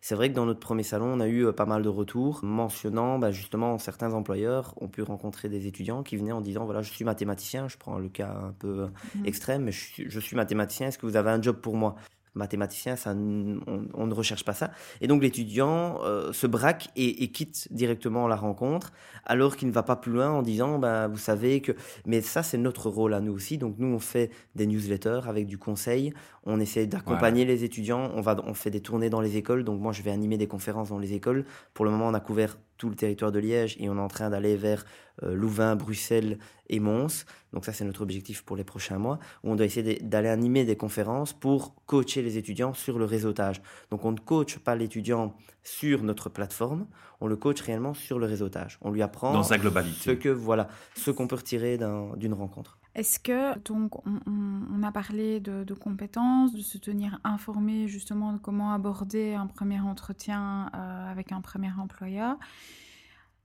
C'est 0.00 0.16
vrai 0.16 0.28
que 0.28 0.34
dans 0.34 0.44
notre 0.44 0.58
premier 0.58 0.82
salon, 0.82 1.06
on 1.06 1.20
a 1.20 1.28
eu 1.28 1.46
euh, 1.46 1.52
pas 1.52 1.66
mal 1.66 1.82
de 1.82 1.88
retours 1.88 2.40
mentionnant 2.42 3.20
bah, 3.20 3.30
justement 3.30 3.78
certains 3.78 4.12
employeurs 4.12 4.74
ont 4.82 4.88
pu 4.88 5.02
rencontrer 5.02 5.48
des 5.48 5.68
étudiants 5.68 6.02
qui 6.02 6.16
venaient 6.16 6.32
en 6.32 6.40
disant 6.40 6.64
voilà, 6.64 6.82
je 6.82 6.90
suis 6.90 7.04
mathématicien, 7.04 7.68
je 7.68 7.76
prends 7.76 7.96
le 7.96 8.08
cas 8.08 8.34
un 8.48 8.52
peu 8.58 8.88
mmh. 9.14 9.26
extrême, 9.26 9.62
mais 9.62 9.72
je 9.72 10.18
suis 10.18 10.34
mathématicien, 10.34 10.88
est-ce 10.88 10.98
que 10.98 11.06
vous 11.06 11.16
avez 11.16 11.30
un 11.30 11.40
job 11.40 11.58
pour 11.60 11.76
moi? 11.76 11.94
Mathématicien, 12.36 12.96
ça, 12.96 13.12
on, 13.12 14.06
ne 14.06 14.14
recherche 14.14 14.44
pas 14.44 14.52
ça. 14.52 14.70
Et 15.00 15.08
donc 15.08 15.22
l'étudiant 15.22 15.98
euh, 16.04 16.32
se 16.32 16.46
braque 16.46 16.88
et, 16.96 17.30
quitte 17.32 17.68
directement 17.72 18.28
la 18.28 18.36
rencontre, 18.36 18.92
alors 19.24 19.56
qu'il 19.56 19.68
ne 19.68 19.72
va 19.72 19.82
pas 19.82 19.96
plus 19.96 20.12
loin 20.12 20.30
en 20.30 20.42
disant, 20.42 20.78
ben, 20.78 21.08
vous 21.08 21.18
savez 21.18 21.60
que... 21.60 21.72
Mais 22.06 22.20
ça, 22.20 22.42
c'est 22.42 22.58
notre 22.58 22.88
rôle 22.88 23.14
à 23.14 23.20
nous 23.20 23.32
aussi. 23.32 23.58
Donc 23.58 23.76
nous, 23.78 23.88
on 23.88 23.98
fait 23.98 24.30
des 24.54 24.66
newsletters 24.66 25.22
avec 25.26 25.46
du 25.46 25.58
conseil, 25.58 26.12
on 26.44 26.60
essaie 26.60 26.86
d'accompagner 26.86 27.44
les 27.44 27.64
étudiants, 27.64 28.10
on, 28.14 28.20
va, 28.20 28.36
on 28.46 28.54
fait 28.54 28.70
des 28.70 28.80
tournées 28.80 29.10
dans 29.10 29.20
les 29.20 29.36
écoles. 29.36 29.64
Donc 29.64 29.80
moi, 29.80 29.92
je 29.92 30.02
vais 30.02 30.10
animer 30.10 30.38
des 30.38 30.46
conférences 30.46 30.90
dans 30.90 30.98
les 30.98 31.14
écoles. 31.14 31.44
Pour 31.74 31.84
le 31.84 31.90
moment, 31.90 32.06
on 32.06 32.14
a 32.14 32.20
couvert 32.20 32.56
tout 32.76 32.88
le 32.88 32.96
territoire 32.96 33.32
de 33.32 33.38
Liège 33.38 33.76
et 33.78 33.88
on 33.88 33.96
est 33.96 34.00
en 34.00 34.08
train 34.08 34.30
d'aller 34.30 34.56
vers 34.56 34.84
euh, 35.22 35.34
Louvain, 35.34 35.76
Bruxelles 35.76 36.38
et 36.68 36.80
Mons. 36.80 37.24
Donc 37.52 37.64
ça, 37.64 37.72
c'est 37.72 37.84
notre 37.84 38.02
objectif 38.02 38.42
pour 38.42 38.56
les 38.56 38.64
prochains 38.64 38.98
mois, 38.98 39.18
où 39.42 39.50
on 39.50 39.56
doit 39.56 39.66
essayer 39.66 39.98
d'aller 40.00 40.28
animer 40.28 40.64
des 40.64 40.76
conférences 40.76 41.32
pour 41.32 41.74
coacher 41.86 42.22
les 42.22 42.36
étudiants 42.36 42.74
sur 42.74 42.98
le 42.98 43.04
réseautage. 43.04 43.62
Donc 43.90 44.04
on 44.04 44.12
ne 44.12 44.18
coach 44.18 44.58
pas 44.58 44.74
l'étudiant 44.74 45.34
sur 45.62 46.02
notre 46.02 46.28
plateforme, 46.28 46.86
on 47.20 47.26
le 47.26 47.36
coach 47.36 47.60
réellement 47.62 47.94
sur 47.94 48.18
le 48.18 48.26
réseautage. 48.26 48.78
On 48.82 48.90
lui 48.90 49.02
apprend 49.02 49.32
dans 49.32 49.42
sa 49.42 49.58
globalité. 49.58 49.96
ce 49.98 50.10
que 50.10 50.28
voilà, 50.28 50.68
ce 50.94 51.10
qu'on 51.10 51.26
peut 51.26 51.36
retirer 51.36 51.78
d'une 52.16 52.34
rencontre. 52.34 52.78
Est-ce 52.96 53.20
que, 53.20 53.58
donc, 53.58 54.06
on, 54.06 54.82
a 54.82 54.90
parlé 54.90 55.38
de, 55.38 55.74
compétences, 55.74 56.54
de 56.54 56.62
se 56.62 56.78
tenir 56.78 57.20
informé 57.24 57.88
justement 57.88 58.32
de 58.32 58.38
comment 58.38 58.72
aborder 58.72 59.34
un 59.34 59.46
premier 59.46 59.80
entretien 59.80 60.70
euh, 60.74 61.12
avec 61.12 61.30
un 61.30 61.42
premier 61.42 61.70
employeur? 61.78 62.38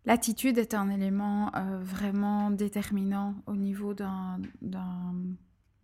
L'attitude 0.06 0.58
est 0.58 0.74
un 0.74 0.90
élément 0.90 1.52
euh, 1.54 1.80
vraiment 1.82 2.50
déterminant 2.50 3.36
au 3.46 3.58
niveau 3.58 3.94
d'un 3.94 4.40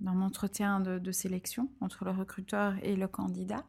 entretien 0.06 0.80
de, 0.80 1.12
sélection 1.12 1.70
entre 1.82 2.06
le 2.06 2.12
recruteur 2.12 2.76
et 2.84 2.96
le 2.96 3.10
candidat. 3.10 3.66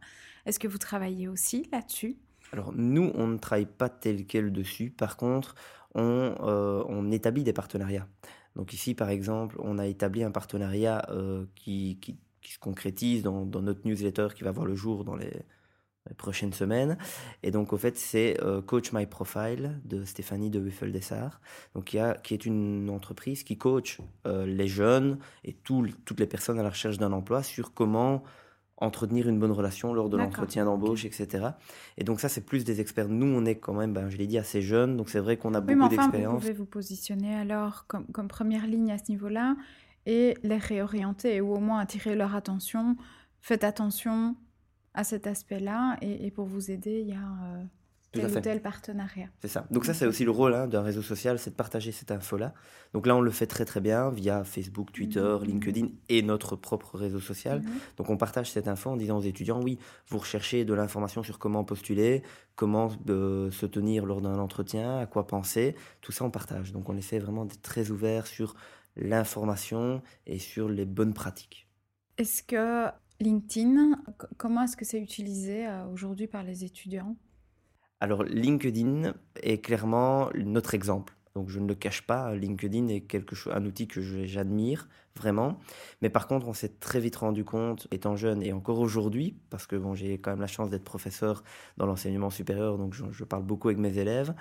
Est-ce 0.46 0.60
que 0.60 0.68
vous 0.68 0.78
travaillez 0.78 1.26
aussi 1.26 1.68
là-dessus? 1.72 2.16
Alors 2.52 2.72
nous, 2.72 3.10
on 3.16 3.26
ne 3.26 3.36
travaille 3.36 3.66
pas 3.66 3.88
tel 3.88 4.26
quel 4.26 4.52
dessus. 4.52 4.90
Par 4.90 5.16
contre, 5.16 5.56
on, 5.96 6.36
euh, 6.40 6.84
on 6.86 7.10
établit 7.10 7.42
des 7.42 7.52
partenariats. 7.52 8.06
Donc 8.58 8.72
ici, 8.72 8.94
par 8.94 9.08
exemple, 9.08 9.56
on 9.60 9.78
a 9.78 9.86
établi 9.86 10.24
un 10.24 10.32
partenariat 10.32 11.06
euh, 11.10 11.46
qui, 11.54 11.98
se 12.42 12.58
concrétise 12.58 13.22
dans, 13.22 13.44
notre 13.44 13.86
newsletter 13.86 14.28
qui 14.34 14.42
va 14.42 14.50
voir 14.50 14.66
le 14.66 14.74
jour 14.74 15.04
dans 15.04 15.16
les, 15.16 15.32
prochaines 16.16 16.54
semaines. 16.54 16.96
Et 17.42 17.50
donc, 17.50 17.74
au 17.74 17.76
fait, 17.76 17.98
c'est 17.98 18.42
euh, 18.42 18.62
Coach 18.62 18.92
My 18.92 19.04
Profile 19.04 19.78
de 19.84 20.04
Stéphanie 20.04 20.48
de 20.48 20.58
Wiffel-Dessart, 20.58 21.38
donc 21.74 21.84
qui, 21.84 21.98
a, 21.98 22.14
qui 22.14 22.32
est 22.32 22.46
une 22.46 22.88
entreprise 22.88 23.44
qui 23.44 23.58
coach 23.58 23.98
euh, 24.26 24.46
les 24.46 24.68
jeunes 24.68 25.18
et 25.44 25.52
toutes 25.52 26.18
les 26.18 26.26
personnes 26.26 26.58
à 26.58 26.62
la 26.62 26.70
recherche 26.70 26.96
d'un 26.96 27.12
emploi 27.12 27.42
sur 27.42 27.74
comment 27.74 28.22
entretenir 28.80 29.28
une 29.28 29.38
bonne 29.38 29.52
relation 29.52 29.92
lors 29.92 30.08
de 30.08 30.16
l'entretien 30.16 30.64
d'embauche, 30.64 31.04
etc. 31.04 31.48
Et 31.96 32.04
donc 32.04 32.20
ça, 32.20 32.28
c'est 32.28 32.40
plus 32.40 32.64
des 32.64 32.80
experts. 32.80 33.08
Nous, 33.08 33.26
on 33.26 33.44
est 33.44 33.56
quand 33.56 33.74
même, 33.74 33.92
ben, 33.92 34.08
je 34.08 34.16
l'ai 34.16 34.26
dit, 34.26 34.38
assez 34.38 34.62
jeunes, 34.62 34.96
donc 34.96 35.08
c'est 35.08 35.18
vrai 35.18 35.36
qu'on 35.36 35.54
a 35.54 35.60
beaucoup 35.60 35.88
d'expérience. 35.88 36.34
Vous 36.34 36.40
pouvez 36.40 36.52
vous 36.52 36.66
positionner 36.66 37.34
alors 37.34 37.86
comme, 37.86 38.06
comme 38.06 38.28
première 38.28 38.66
ligne 38.66 38.92
à 38.92 38.98
ce 38.98 39.10
niveau-là 39.10 39.56
et 40.06 40.36
les 40.42 40.56
réorienter 40.56 41.40
ou 41.40 41.54
au 41.54 41.60
moins 41.60 41.80
attirer 41.80 42.14
leur 42.14 42.34
attention. 42.34 42.96
Faites 43.40 43.64
attention 43.64 44.36
à 44.94 45.04
cet 45.04 45.26
aspect-là 45.26 45.96
et, 46.00 46.30
pour 46.30 46.46
vous 46.46 46.70
aider, 46.70 47.00
il 47.00 47.08
y 47.08 47.12
a... 47.12 47.16
Euh, 47.16 47.64
Tout 48.12 48.20
tel 48.20 48.30
ou 48.30 48.40
tel 48.40 48.62
partenariat. 48.62 49.28
C'est 49.40 49.48
ça. 49.48 49.66
Donc 49.70 49.84
ça, 49.84 49.92
c'est 49.92 50.06
aussi 50.06 50.24
le 50.24 50.30
rôle 50.30 50.54
hein, 50.54 50.66
d'un 50.66 50.80
réseau 50.80 51.02
social, 51.02 51.38
c'est 51.38 51.50
de 51.50 51.54
partager 51.56 51.92
cette 51.92 52.10
info-là. 52.10 52.54
Donc 52.94 53.06
là, 53.06 53.14
on 53.14 53.20
le 53.20 53.30
fait 53.30 53.46
très 53.46 53.66
très 53.66 53.80
bien 53.80 54.08
via 54.10 54.44
Facebook, 54.44 54.92
Twitter, 54.92 55.36
Mhm. 55.40 55.44
LinkedIn 55.46 55.88
et 56.08 56.22
notre 56.22 56.56
propre 56.56 56.96
réseau 56.96 57.20
social. 57.20 57.60
Mhm. 57.60 57.70
Donc 57.98 58.08
on 58.08 58.16
partage 58.16 58.50
cette 58.50 58.66
info 58.66 58.90
en 58.90 58.96
disant 58.96 59.18
aux 59.18 59.22
étudiants, 59.22 59.60
oui, 59.62 59.78
vous 60.08 60.18
recherchez 60.18 60.64
de 60.64 60.72
l'information 60.72 61.22
sur 61.22 61.38
comment 61.38 61.64
postuler, 61.64 62.22
comment 62.56 62.90
euh, 63.10 63.50
se 63.50 63.66
tenir 63.66 64.06
lors 64.06 64.22
d'un 64.22 64.38
entretien, 64.38 64.98
à 64.98 65.06
quoi 65.06 65.26
penser. 65.26 65.76
Tout 66.00 66.12
ça, 66.12 66.24
on 66.24 66.30
partage. 66.30 66.72
Donc 66.72 66.88
on 66.88 66.96
essaie 66.96 67.18
vraiment 67.18 67.44
d'être 67.44 67.60
très 67.62 67.90
ouvert 67.90 68.26
sur 68.26 68.54
l'information 68.96 70.02
et 70.26 70.38
sur 70.38 70.68
les 70.68 70.84
bonnes 70.84 71.14
pratiques. 71.14 71.68
Est-ce 72.16 72.42
que 72.42 72.86
LinkedIn, 73.20 74.00
comment 74.38 74.62
est-ce 74.62 74.76
que 74.76 74.84
c'est 74.84 75.00
utilisé 75.00 75.66
euh, 75.66 75.86
aujourd'hui 75.86 76.26
par 76.26 76.42
les 76.42 76.64
étudiants? 76.64 77.16
Alors 78.00 78.22
LinkedIn 78.22 79.14
est 79.42 79.58
clairement 79.58 80.30
notre 80.34 80.74
exemple. 80.74 81.14
Donc 81.34 81.50
je 81.50 81.60
ne 81.60 81.68
le 81.68 81.74
cache 81.74 82.02
pas, 82.02 82.34
LinkedIn 82.34 82.88
est 82.88 83.02
quelque 83.02 83.36
chose, 83.36 83.52
un 83.54 83.64
outil 83.64 83.86
que 83.86 84.00
j'admire 84.24 84.88
vraiment. 85.14 85.60
Mais 86.02 86.10
par 86.10 86.26
contre, 86.26 86.48
on 86.48 86.52
s'est 86.52 86.80
très 86.80 87.00
vite 87.00 87.16
rendu 87.16 87.44
compte, 87.44 87.86
étant 87.92 88.16
jeune 88.16 88.42
et 88.42 88.52
encore 88.52 88.80
aujourd'hui, 88.80 89.36
parce 89.50 89.66
que 89.66 89.76
bon, 89.76 89.94
j'ai 89.94 90.18
quand 90.18 90.30
même 90.30 90.40
la 90.40 90.48
chance 90.48 90.70
d'être 90.70 90.84
professeur 90.84 91.44
dans 91.76 91.86
l'enseignement 91.86 92.30
supérieur, 92.30 92.76
donc 92.76 92.94
je, 92.94 93.04
je 93.12 93.24
parle 93.24 93.44
beaucoup 93.44 93.68
avec 93.68 93.78
mes 93.78 93.98
élèves. 93.98 94.34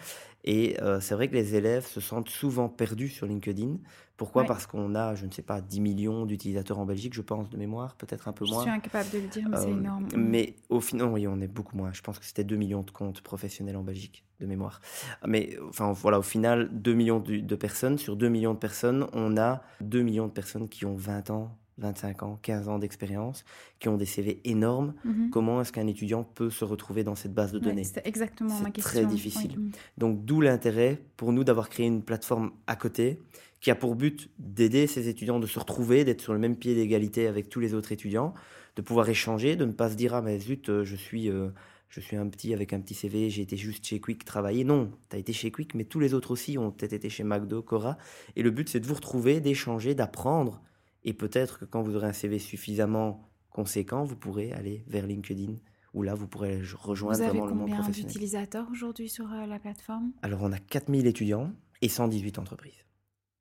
Et 0.44 0.82
euh, 0.82 1.00
c'est 1.00 1.14
vrai 1.14 1.28
que 1.28 1.36
les 1.36 1.56
élèves 1.56 1.86
se 1.86 2.00
sentent 2.00 2.30
souvent 2.30 2.70
perdus 2.70 3.10
sur 3.10 3.28
LinkedIn. 3.28 3.78
Pourquoi 4.18 4.42
Ouais. 4.42 4.48
Parce 4.48 4.66
qu'on 4.66 4.96
a, 4.96 5.14
je 5.16 5.26
ne 5.28 5.32
sais 5.32 5.44
pas, 5.44 5.62
10 5.62 5.80
millions 5.80 6.26
d'utilisateurs 6.26 6.80
en 6.80 6.86
Belgique, 6.86 7.14
je 7.14 7.22
pense, 7.22 7.50
de 7.50 7.58
mémoire, 7.58 7.96
peut-être 7.96 8.28
un 8.28 8.34
peu 8.34 8.46
Je 8.46 8.52
moins. 8.52 8.64
suis 8.64 8.72
incapable 8.72 9.10
de 9.14 9.20
le 9.20 9.28
dire, 9.28 9.48
mais 9.50 9.58
c'est 9.58 9.68
Euh, 9.68 9.78
énorme. 9.78 10.08
Mais 10.16 10.56
au 10.70 10.82
final, 10.82 11.08
oui, 11.10 11.28
on 11.28 11.40
est 11.40 11.48
beaucoup 11.48 11.78
moins. 11.78 11.94
Je 11.94 12.02
pense 12.02 12.18
que 12.18 12.26
c'était 12.26 12.44
2 12.44 12.56
millions 12.56 12.82
de 12.82 12.90
comptes 12.92 13.22
professionnels 13.22 13.78
en 13.78 13.84
Belgique, 13.84 14.24
de 14.40 14.48
mémoire. 14.48 14.82
Mais 15.28 15.58
enfin, 15.70 15.92
voilà, 15.92 16.18
au 16.20 16.24
final, 16.24 16.70
2 16.72 16.94
millions 16.94 17.20
de, 17.20 17.38
de 17.38 17.56
personnes. 17.56 17.98
Sur 18.00 18.16
2 18.16 18.28
millions 18.28 18.54
de 18.56 18.60
personnes, 18.60 19.06
on 19.14 19.38
a 19.38 19.62
2 19.82 20.02
millions 20.02 20.26
de 20.28 20.32
personnes 20.34 20.68
qui 20.68 20.86
ont 20.86 20.96
20 20.96 21.30
ans, 21.30 21.56
25 21.78 22.24
ans, 22.24 22.40
15 22.42 22.70
ans 22.70 22.80
d'expérience, 22.80 23.46
qui 23.80 23.88
ont 23.88 23.98
des 23.98 24.06
CV 24.08 24.42
énormes. 24.46 24.96
Mhm. 25.06 25.30
Comment 25.30 25.62
est-ce 25.62 25.72
qu'un 25.72 25.86
étudiant 25.86 26.24
peut 26.24 26.50
se 26.50 26.66
retrouver 26.66 27.04
dans 27.04 27.14
cette 27.14 27.36
base 27.36 27.52
de 27.52 27.60
Ouais, 27.60 27.66
données 27.66 27.84
C'était 27.84 28.08
exactement 28.10 28.50
C'est 28.50 28.64
ma 28.64 28.72
très 28.72 28.82
question. 28.82 29.08
difficile. 29.08 29.54
Oui. 29.60 29.72
Donc 30.00 30.26
d'où 30.26 30.42
l'intérêt 30.42 31.00
pour 31.18 31.32
nous 31.34 31.44
d'avoir 31.44 31.70
créé 31.70 31.86
une 31.86 32.02
plateforme 32.02 32.50
à 32.66 32.76
côté 32.76 33.22
qui 33.68 33.72
a 33.72 33.76
pour 33.76 33.96
but 33.96 34.30
d'aider 34.40 34.88
ces 34.88 35.10
étudiants 35.10 35.42
de 35.42 35.46
se 35.46 35.60
retrouver, 35.60 36.06
d'être 36.06 36.22
sur 36.22 36.32
le 36.32 36.40
même 36.40 36.56
pied 36.56 36.74
d'égalité 36.74 37.28
avec 37.28 37.50
tous 37.50 37.60
les 37.60 37.74
autres 37.74 37.92
étudiants, 37.92 38.34
de 38.78 38.82
pouvoir 38.82 39.10
échanger, 39.10 39.58
de 39.58 39.66
ne 39.66 39.74
pas 39.74 39.90
se 39.90 39.96
dire 39.96 40.14
ah 40.14 40.22
mais 40.22 40.40
zut 40.40 40.70
euh, 40.70 40.86
je 40.86 40.96
suis 40.96 41.30
euh, 41.30 41.50
je 41.90 42.00
suis 42.00 42.16
un 42.16 42.30
petit 42.30 42.54
avec 42.54 42.72
un 42.72 42.80
petit 42.80 42.94
CV, 42.94 43.30
j'ai 43.30 43.42
été 43.42 43.58
juste 43.58 43.86
chez 43.86 44.00
Quick 44.00 44.24
travailler. 44.24 44.64
Non, 44.64 44.90
tu 45.10 45.18
as 45.18 45.20
été 45.20 45.34
chez 45.34 45.52
Quick, 45.52 45.76
mais 45.76 45.84
tous 45.84 46.00
les 46.00 46.14
autres 46.14 46.32
aussi 46.32 46.58
ont 46.58 46.72
peut-être 46.72 46.94
été 46.94 47.10
chez 47.10 47.26
McDo, 47.26 47.62
Cora. 47.62 47.98
Et 48.38 48.42
le 48.42 48.52
but 48.52 48.70
c'est 48.70 48.80
de 48.80 48.86
vous 48.86 48.94
retrouver, 48.94 49.42
d'échanger, 49.42 49.96
d'apprendre. 49.96 50.62
Et 51.04 51.12
peut-être 51.12 51.60
que 51.60 51.66
quand 51.66 51.82
vous 51.82 51.98
aurez 51.98 52.08
un 52.08 52.14
CV 52.14 52.40
suffisamment 52.40 53.30
conséquent, 53.50 54.06
vous 54.06 54.16
pourrez 54.16 54.54
aller 54.54 54.86
vers 54.88 55.06
LinkedIn, 55.06 55.56
où 55.94 56.04
là 56.04 56.16
vous 56.16 56.28
pourrez 56.28 56.62
rejoindre 56.74 57.18
Vous 57.18 57.22
avez 57.22 57.32
vraiment 57.32 57.46
le 57.48 57.52
monde 57.52 57.60
combien 57.64 57.82
professionnel. 57.82 58.14
d'utilisateurs 58.14 58.68
aujourd'hui 58.72 59.10
sur 59.10 59.30
euh, 59.34 59.46
la 59.46 59.60
plateforme? 59.60 60.14
Alors, 60.22 60.42
on 60.44 60.54
a 60.54 60.58
4000 60.58 61.06
étudiants 61.06 61.52
et 61.82 61.90
118 61.90 62.40
entreprises. 62.40 62.87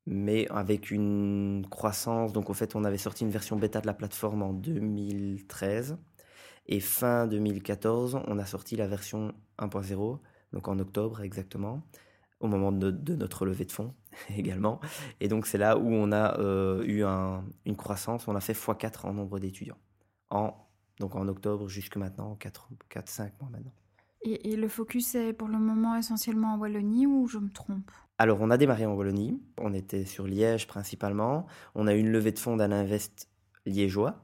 Mais 0.09 0.47
avec 0.49 0.91
une 0.91 1.67
croissance, 1.69 2.33
donc 2.33 2.49
au 2.49 2.53
fait, 2.53 2.75
on 2.75 2.85
avait 2.85 2.97
sorti 2.97 3.25
une 3.25 3.29
version 3.31 3.57
bêta 3.57 3.81
de 3.81 3.87
la 3.87 3.93
plateforme 3.93 4.41
en 4.41 4.53
2013. 4.53 5.97
Et 6.67 6.79
fin 6.81 7.27
2014, 7.27 8.21
on 8.27 8.39
a 8.39 8.45
sorti 8.45 8.75
la 8.77 8.87
version 8.87 9.33
1.0, 9.59 10.19
donc 10.53 10.67
en 10.69 10.79
octobre 10.79 11.21
exactement, 11.21 11.83
au 12.41 12.47
moment 12.47 12.71
de, 12.73 12.91
notre 13.15 13.45
levée 13.45 13.65
de 13.65 13.71
fonds 13.71 13.93
également. 14.37 14.79
Et 15.21 15.27
donc, 15.29 15.47
c'est 15.47 15.57
là 15.57 15.77
où 15.77 15.87
on 15.93 16.11
a 16.13 16.39
euh, 16.39 16.83
eu 16.85 17.03
un- 17.03 17.45
une 17.65 17.75
croissance, 17.77 18.27
on 18.27 18.35
a 18.35 18.41
fait 18.41 18.53
x4 18.53 19.05
en 19.07 19.13
nombre 19.13 19.39
d'étudiants. 19.39 19.77
En, 20.29 20.55
donc 20.99 21.15
en 21.15 21.27
octobre 21.27 21.67
jusque 21.69 21.97
maintenant, 21.97 22.35
4, 22.35 22.69
4 22.89 23.09
5 23.09 23.41
mois 23.41 23.49
maintenant. 23.51 23.73
et, 24.21 24.51
et 24.51 24.55
le 24.55 24.67
focus 24.67 25.15
est 25.15 25.33
pour 25.33 25.47
le 25.47 25.57
moment 25.59 25.95
essentiellement 25.95 26.53
en 26.53 26.57
Wallonie 26.59 27.07
ou 27.07 27.27
je 27.27 27.37
me 27.39 27.49
trompe? 27.49 27.91
Alors, 28.19 28.39
on 28.41 28.49
a 28.49 28.57
démarré 28.57 28.85
en 28.85 28.93
Wallonie. 28.93 29.39
On 29.59 29.73
était 29.73 30.05
sur 30.05 30.25
Liège 30.25 30.67
principalement. 30.67 31.45
On 31.75 31.85
a 31.87 31.93
eu 31.93 31.99
une 31.99 32.11
levée 32.11 32.31
de 32.31 32.39
fonds 32.39 32.57
d'un 32.57 32.71
invest 32.71 33.29
liégeois. 33.65 34.15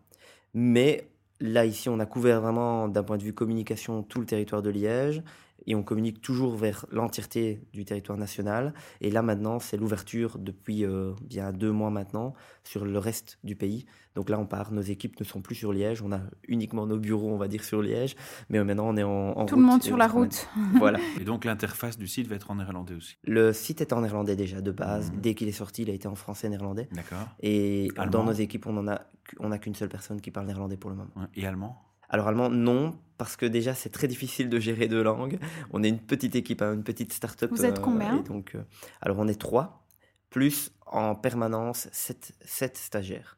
Mais 0.56 1.08
là, 1.40 1.66
ici, 1.66 1.90
on 1.90 2.00
a 2.00 2.06
couvert 2.06 2.42
vraiment, 2.42 2.88
d'un 2.88 3.04
point 3.04 3.18
de 3.18 3.24
vue 3.24 3.34
communication, 3.34 4.02
tout 4.02 4.20
le 4.20 4.26
territoire 4.26 4.64
de 4.64 4.72
Liège. 4.72 5.22
Et 5.68 5.76
on 5.76 5.84
communique 5.84 6.22
toujours 6.22 6.56
vers 6.56 6.86
l'entièreté 6.92 7.62
du 7.74 7.86
territoire 7.86 8.18
national. 8.18 8.74
Et 9.02 9.12
là, 9.12 9.22
maintenant, 9.22 9.60
c'est 9.60 9.78
l'ouverture 9.78 10.38
depuis 10.38 10.86
euh, 10.86 11.14
bien 11.22 11.52
deux 11.52 11.72
mois 11.72 11.90
maintenant 11.90 12.34
sur 12.64 12.86
le 12.86 12.98
reste 12.98 13.40
du 13.44 13.56
pays. 13.56 13.86
Donc 14.16 14.30
là, 14.30 14.40
on 14.40 14.46
part. 14.46 14.72
Nos 14.72 14.82
équipes 14.82 15.20
ne 15.20 15.26
sont 15.26 15.42
plus 15.42 15.56
sur 15.56 15.74
Liège. 15.74 16.02
On 16.02 16.12
a 16.12 16.20
uniquement 16.48 16.86
nos 16.86 16.98
bureaux, 16.98 17.32
on 17.32 17.38
va 17.38 17.48
dire, 17.48 17.64
sur 17.64 17.82
Liège. 17.82 18.16
Mais 18.50 18.60
euh, 18.60 18.64
maintenant, 18.64 18.88
on 18.88 18.98
est 18.98 19.04
en, 19.04 19.38
en 19.38 19.46
Tout 19.46 19.56
le 19.56 19.64
monde 19.64 19.82
sur 19.82 19.96
on 19.96 19.98
la 19.98 20.08
route. 20.08 20.48
Voilà. 20.76 21.00
Et 21.20 21.24
donc 21.24 21.46
l'interface 21.46 21.98
du 21.98 22.08
site 22.08 22.28
va 22.28 22.36
être 22.36 22.52
en 22.52 22.56
néerlandais 22.56 22.94
aussi. 22.94 23.18
Le 23.24 23.54
site 23.54 23.82
est 23.82 23.94
en 23.94 24.02
néerlandais 24.02 24.36
déjà 24.36 24.62
de 24.62 24.72
base. 24.72 25.12
Mhm. 25.12 25.22
Dès 25.22 25.34
qu'il 25.36 25.48
est 25.48 25.54
sorti, 25.54 25.84
il 25.84 25.90
a 25.90 25.94
été 25.94 26.08
en 26.08 26.16
français 26.16 26.48
et 26.48 26.50
néerlandais. 26.50 26.88
D'accord. 26.92 27.28
Et 27.42 27.90
Allemand 27.98 28.12
dans 28.12 28.24
nos 28.26 28.34
équipes, 28.34 28.68
on 28.68 28.78
en 28.78 28.88
a, 28.88 29.58
qu'une 29.58 29.76
seule 29.76 29.90
personne 29.90 30.22
qui 30.22 30.32
parle 30.32 30.48
néerlandais 30.48 30.78
pour 30.78 30.90
le 30.90 30.96
moment. 30.96 31.12
Et 31.36 31.46
allemand? 31.46 31.82
Alors 32.10 32.28
allemand, 32.28 32.50
non, 32.50 32.94
parce 33.18 33.36
que 33.36 33.46
déjà 33.46 33.74
c'est 33.74 33.90
très 33.90 34.08
difficile 34.08 34.50
de 34.50 34.60
gérer 34.60 34.88
deux 34.88 35.04
langues. 35.04 35.40
On 35.72 35.84
est 35.84 35.90
une 35.90 36.00
petite 36.00 36.36
équipe, 36.36 36.62
hein, 36.62 36.74
une 36.74 36.84
petite 36.84 37.14
start-up. 37.14 37.52
Vous 37.52 37.66
êtes 37.66 37.80
combien? 37.80 38.20
et 38.20 38.24
donc, 38.24 38.56
euh, 38.56 38.64
Alors 39.02 39.20
on 39.20 39.28
est 39.28 39.40
trois, 39.40 39.86
plus 40.30 40.72
en 40.86 41.16
permanence 41.16 41.88
sept, 41.92 42.34
sept 42.42 42.78
stagiaires. 42.78 43.38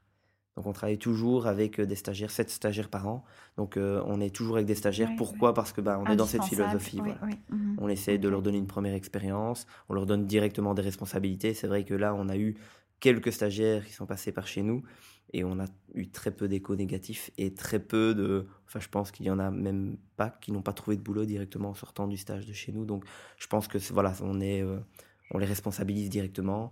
Donc 0.56 0.68
on 0.68 0.72
travaille 0.72 0.98
toujours 0.98 1.48
avec 1.48 1.80
euh, 1.80 1.86
des 1.86 1.96
stagiaires, 1.96 2.32
sept 2.32 2.50
stagiaires 2.50 2.90
par 2.90 3.08
an. 3.08 3.26
Donc 3.58 3.76
euh, 3.76 4.02
on 4.06 4.22
est 4.22 4.34
toujours 4.34 4.56
avec 4.56 4.68
des 4.68 4.76
stagiaires. 4.76 5.12
Pourquoi? 5.18 5.54
Parce 5.54 5.74
que 5.74 5.82
bah, 5.82 6.02
on 6.04 6.10
est 6.10 6.16
dans 6.16 6.26
cette 6.26 6.46
philosophie. 6.46 7.02
oui, 7.04 7.12
voilà. 7.20 7.34
oui, 7.34 7.38
mhm. 7.50 7.78
On 7.80 7.90
essaie 7.90 8.18
de 8.18 8.30
leur 8.30 8.42
donner 8.42 8.58
une 8.58 8.68
première 8.68 8.94
expérience, 8.94 9.68
on 9.90 9.94
leur 9.94 10.06
donne 10.06 10.26
directement 10.26 10.74
des 10.74 10.82
responsabilités. 10.82 11.54
C'est 11.54 11.68
vrai 11.68 11.84
que 11.84 11.94
là, 11.94 12.16
on 12.16 12.30
a 12.30 12.38
eu 12.38 12.56
quelques 13.02 13.34
stagiaires 13.34 13.86
qui 13.86 13.94
sont 13.94 14.06
passés 14.06 14.32
par 14.32 14.48
chez 14.48 14.64
nous 14.64 14.84
et 15.34 15.44
on 15.44 15.60
a 15.60 15.66
eu 15.94 16.08
très 16.08 16.32
peu 16.32 16.48
d'échos 16.48 16.76
négatifs 16.76 17.32
et 17.38 17.54
très 17.54 17.80
peu 17.80 18.14
de... 18.14 18.48
Enfin, 18.68 18.80
je 18.80 18.88
pense 18.88 19.12
qu'il 19.12 19.26
y 19.26 19.32
en 19.32 19.40
a 19.40 19.52
même 19.52 19.98
pas 20.18 20.30
qui 20.30 20.52
n'ont 20.52 20.62
pas 20.62 20.74
trouvé 20.74 20.98
de 20.98 21.02
boulot 21.02 21.26
directement 21.26 21.70
en 21.70 21.74
sortant 21.74 22.08
du 22.08 22.18
stage 22.18 22.46
de 22.46 22.54
chez 22.54 22.72
nous. 22.72 22.86
Donc, 22.86 23.04
je 23.38 23.48
pense 23.48 23.68
que 23.68 23.78
voilà, 23.92 24.14
on 24.22 24.40
est, 24.40 24.62
euh, 24.62 24.80
on 25.32 25.38
les 25.38 25.46
responsabilise 25.46 26.10
directement. 26.10 26.72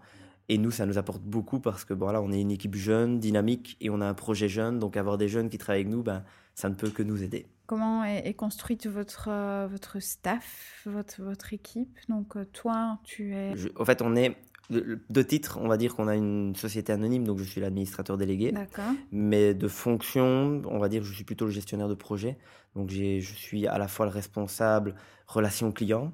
Et 0.50 0.58
nous, 0.58 0.72
ça 0.72 0.86
nous 0.86 0.98
apporte 0.98 1.24
beaucoup 1.24 1.60
parce 1.60 1.86
que 1.86 1.94
bon, 1.94 2.06
voilà, 2.06 2.22
on 2.22 2.32
est 2.32 2.42
une 2.42 2.52
équipe 2.52 2.76
jeune, 2.76 3.20
dynamique 3.20 3.78
et 3.82 3.90
on 3.90 4.02
a 4.02 4.06
un 4.06 4.14
projet 4.14 4.50
jeune. 4.50 4.80
Donc, 4.80 4.98
avoir 4.98 5.18
des 5.18 5.30
jeunes 5.30 5.50
qui 5.50 5.58
travaillent 5.58 5.82
avec 5.82 5.94
nous, 5.94 6.04
ben, 6.04 6.24
ça 6.54 6.70
ne 6.70 6.76
peut 6.76 6.90
que 6.90 7.04
nous 7.04 7.24
aider. 7.24 7.48
Comment 7.66 8.04
est, 8.04 8.28
est 8.28 8.34
construite 8.34 8.88
votre, 8.88 9.30
euh, 9.30 9.68
votre 9.72 10.00
staff, 10.02 10.84
votre, 10.86 11.24
votre 11.24 11.54
équipe? 11.54 11.98
Donc 12.10 12.36
euh, 12.36 12.44
toi, 12.44 13.00
tu 13.04 13.34
es... 13.34 13.56
Je- 13.56 13.70
en 13.78 13.86
fait, 13.86 14.02
on 14.02 14.18
est 14.18 14.36
de, 14.74 15.22
titre, 15.22 15.60
on 15.62 15.68
va 15.68 15.78
dire 15.78 15.96
qu'on 15.96 16.08
a 16.08 16.16
une 16.16 16.56
société 16.56 16.92
anonyme, 16.92 17.26
donc 17.26 17.38
je 17.40 17.44
suis 17.44 17.62
l'administrateur 17.62 18.18
délégué. 18.18 18.54
Mais 19.12 19.54
de 19.54 19.68
fonction, 19.68 20.62
on 20.66 20.80
va 20.80 20.90
dire 20.90 21.02
que 21.02 21.08
je 21.08 21.14
suis 21.14 21.24
plutôt 21.24 21.46
le 21.46 21.52
gestionnaire 21.52 21.88
de 21.88 21.94
projet. 21.94 22.38
Donc 22.76 22.90
j'ai, 22.90 23.22
je 23.22 23.34
suis 23.34 23.68
à 23.68 23.78
la 23.78 23.88
fois 23.88 24.06
le 24.06 24.12
responsable 24.12 24.96
relation 25.28 25.72
client. 25.72 26.12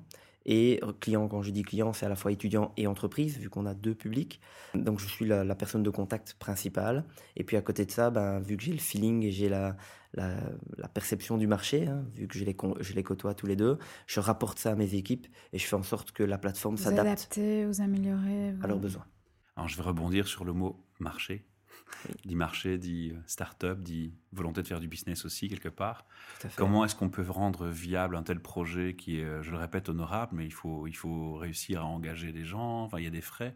Et 0.51 0.79
euh, 0.83 0.93
client, 0.99 1.27
quand 1.27 1.43
je 1.43 1.51
dis 1.51 1.61
client, 1.61 1.93
c'est 1.93 2.07
à 2.07 2.09
la 2.09 2.15
fois 2.15 2.31
étudiant 2.31 2.73
et 2.75 2.87
entreprise, 2.87 3.37
vu 3.37 3.49
qu'on 3.51 3.67
a 3.67 3.75
deux 3.75 3.93
publics. 3.93 4.41
Donc 4.73 4.99
je 4.99 5.05
suis 5.07 5.25
la, 5.25 5.43
la 5.43 5.53
personne 5.55 5.83
de 5.83 5.89
contact 5.91 6.33
principale. 6.39 7.05
Et 7.35 7.43
puis 7.43 7.55
à 7.55 7.61
côté 7.61 7.85
de 7.85 7.91
ça, 7.91 8.09
ben, 8.09 8.39
vu 8.39 8.57
que 8.57 8.63
j'ai 8.63 8.71
le 8.71 8.79
feeling 8.79 9.23
et 9.23 9.31
j'ai 9.31 9.47
la, 9.47 9.77
la, 10.15 10.37
la 10.79 10.87
perception 10.87 11.37
du 11.37 11.45
marché, 11.45 11.85
hein, 11.85 12.03
vu 12.15 12.27
que 12.27 12.35
je 12.35 12.43
les, 12.45 12.55
con- 12.55 12.73
je 12.79 12.93
les 12.93 13.03
côtoie 13.03 13.35
tous 13.35 13.45
les 13.45 13.55
deux, 13.55 13.77
je 14.07 14.19
rapporte 14.19 14.57
ça 14.57 14.71
à 14.71 14.75
mes 14.75 14.95
équipes 14.95 15.27
et 15.53 15.59
je 15.59 15.65
fais 15.67 15.75
en 15.75 15.83
sorte 15.83 16.11
que 16.13 16.23
la 16.23 16.39
plateforme 16.39 16.75
Vous 16.77 16.83
s'adapte 16.83 17.07
adaptez, 17.07 17.65
vous 17.67 17.81
améliorez. 17.81 18.53
vous- 18.53 18.63
à 18.63 18.67
leurs 18.67 18.79
besoins. 18.79 19.05
Alors 19.55 19.67
je 19.67 19.77
vais 19.77 19.83
rebondir 19.83 20.27
sur 20.27 20.45
le 20.45 20.53
mot 20.53 20.83
marché. 20.99 21.45
Dit 22.25 22.35
marché, 22.35 22.77
dit 22.77 23.11
euh, 23.13 23.19
start-up, 23.27 23.79
dit 23.81 24.13
volonté 24.31 24.61
de 24.61 24.67
faire 24.67 24.79
du 24.79 24.87
business 24.87 25.25
aussi 25.25 25.47
quelque 25.49 25.69
part. 25.69 26.05
Comment 26.55 26.85
est-ce 26.85 26.95
qu'on 26.95 27.09
peut 27.09 27.25
rendre 27.27 27.67
viable 27.67 28.15
un 28.15 28.23
tel 28.23 28.39
projet 28.39 28.93
qui 28.95 29.19
est, 29.19 29.23
euh, 29.23 29.41
je 29.41 29.51
le 29.51 29.57
répète, 29.57 29.89
honorable, 29.89 30.33
mais 30.35 30.45
il 30.45 30.53
faut, 30.53 30.85
il 30.87 30.95
faut 30.95 31.33
réussir 31.35 31.81
à 31.81 31.85
engager 31.85 32.31
des 32.31 32.45
gens, 32.45 32.83
enfin 32.83 32.99
il 32.99 33.05
y 33.05 33.07
a 33.07 33.11
des 33.11 33.21
frais. 33.21 33.55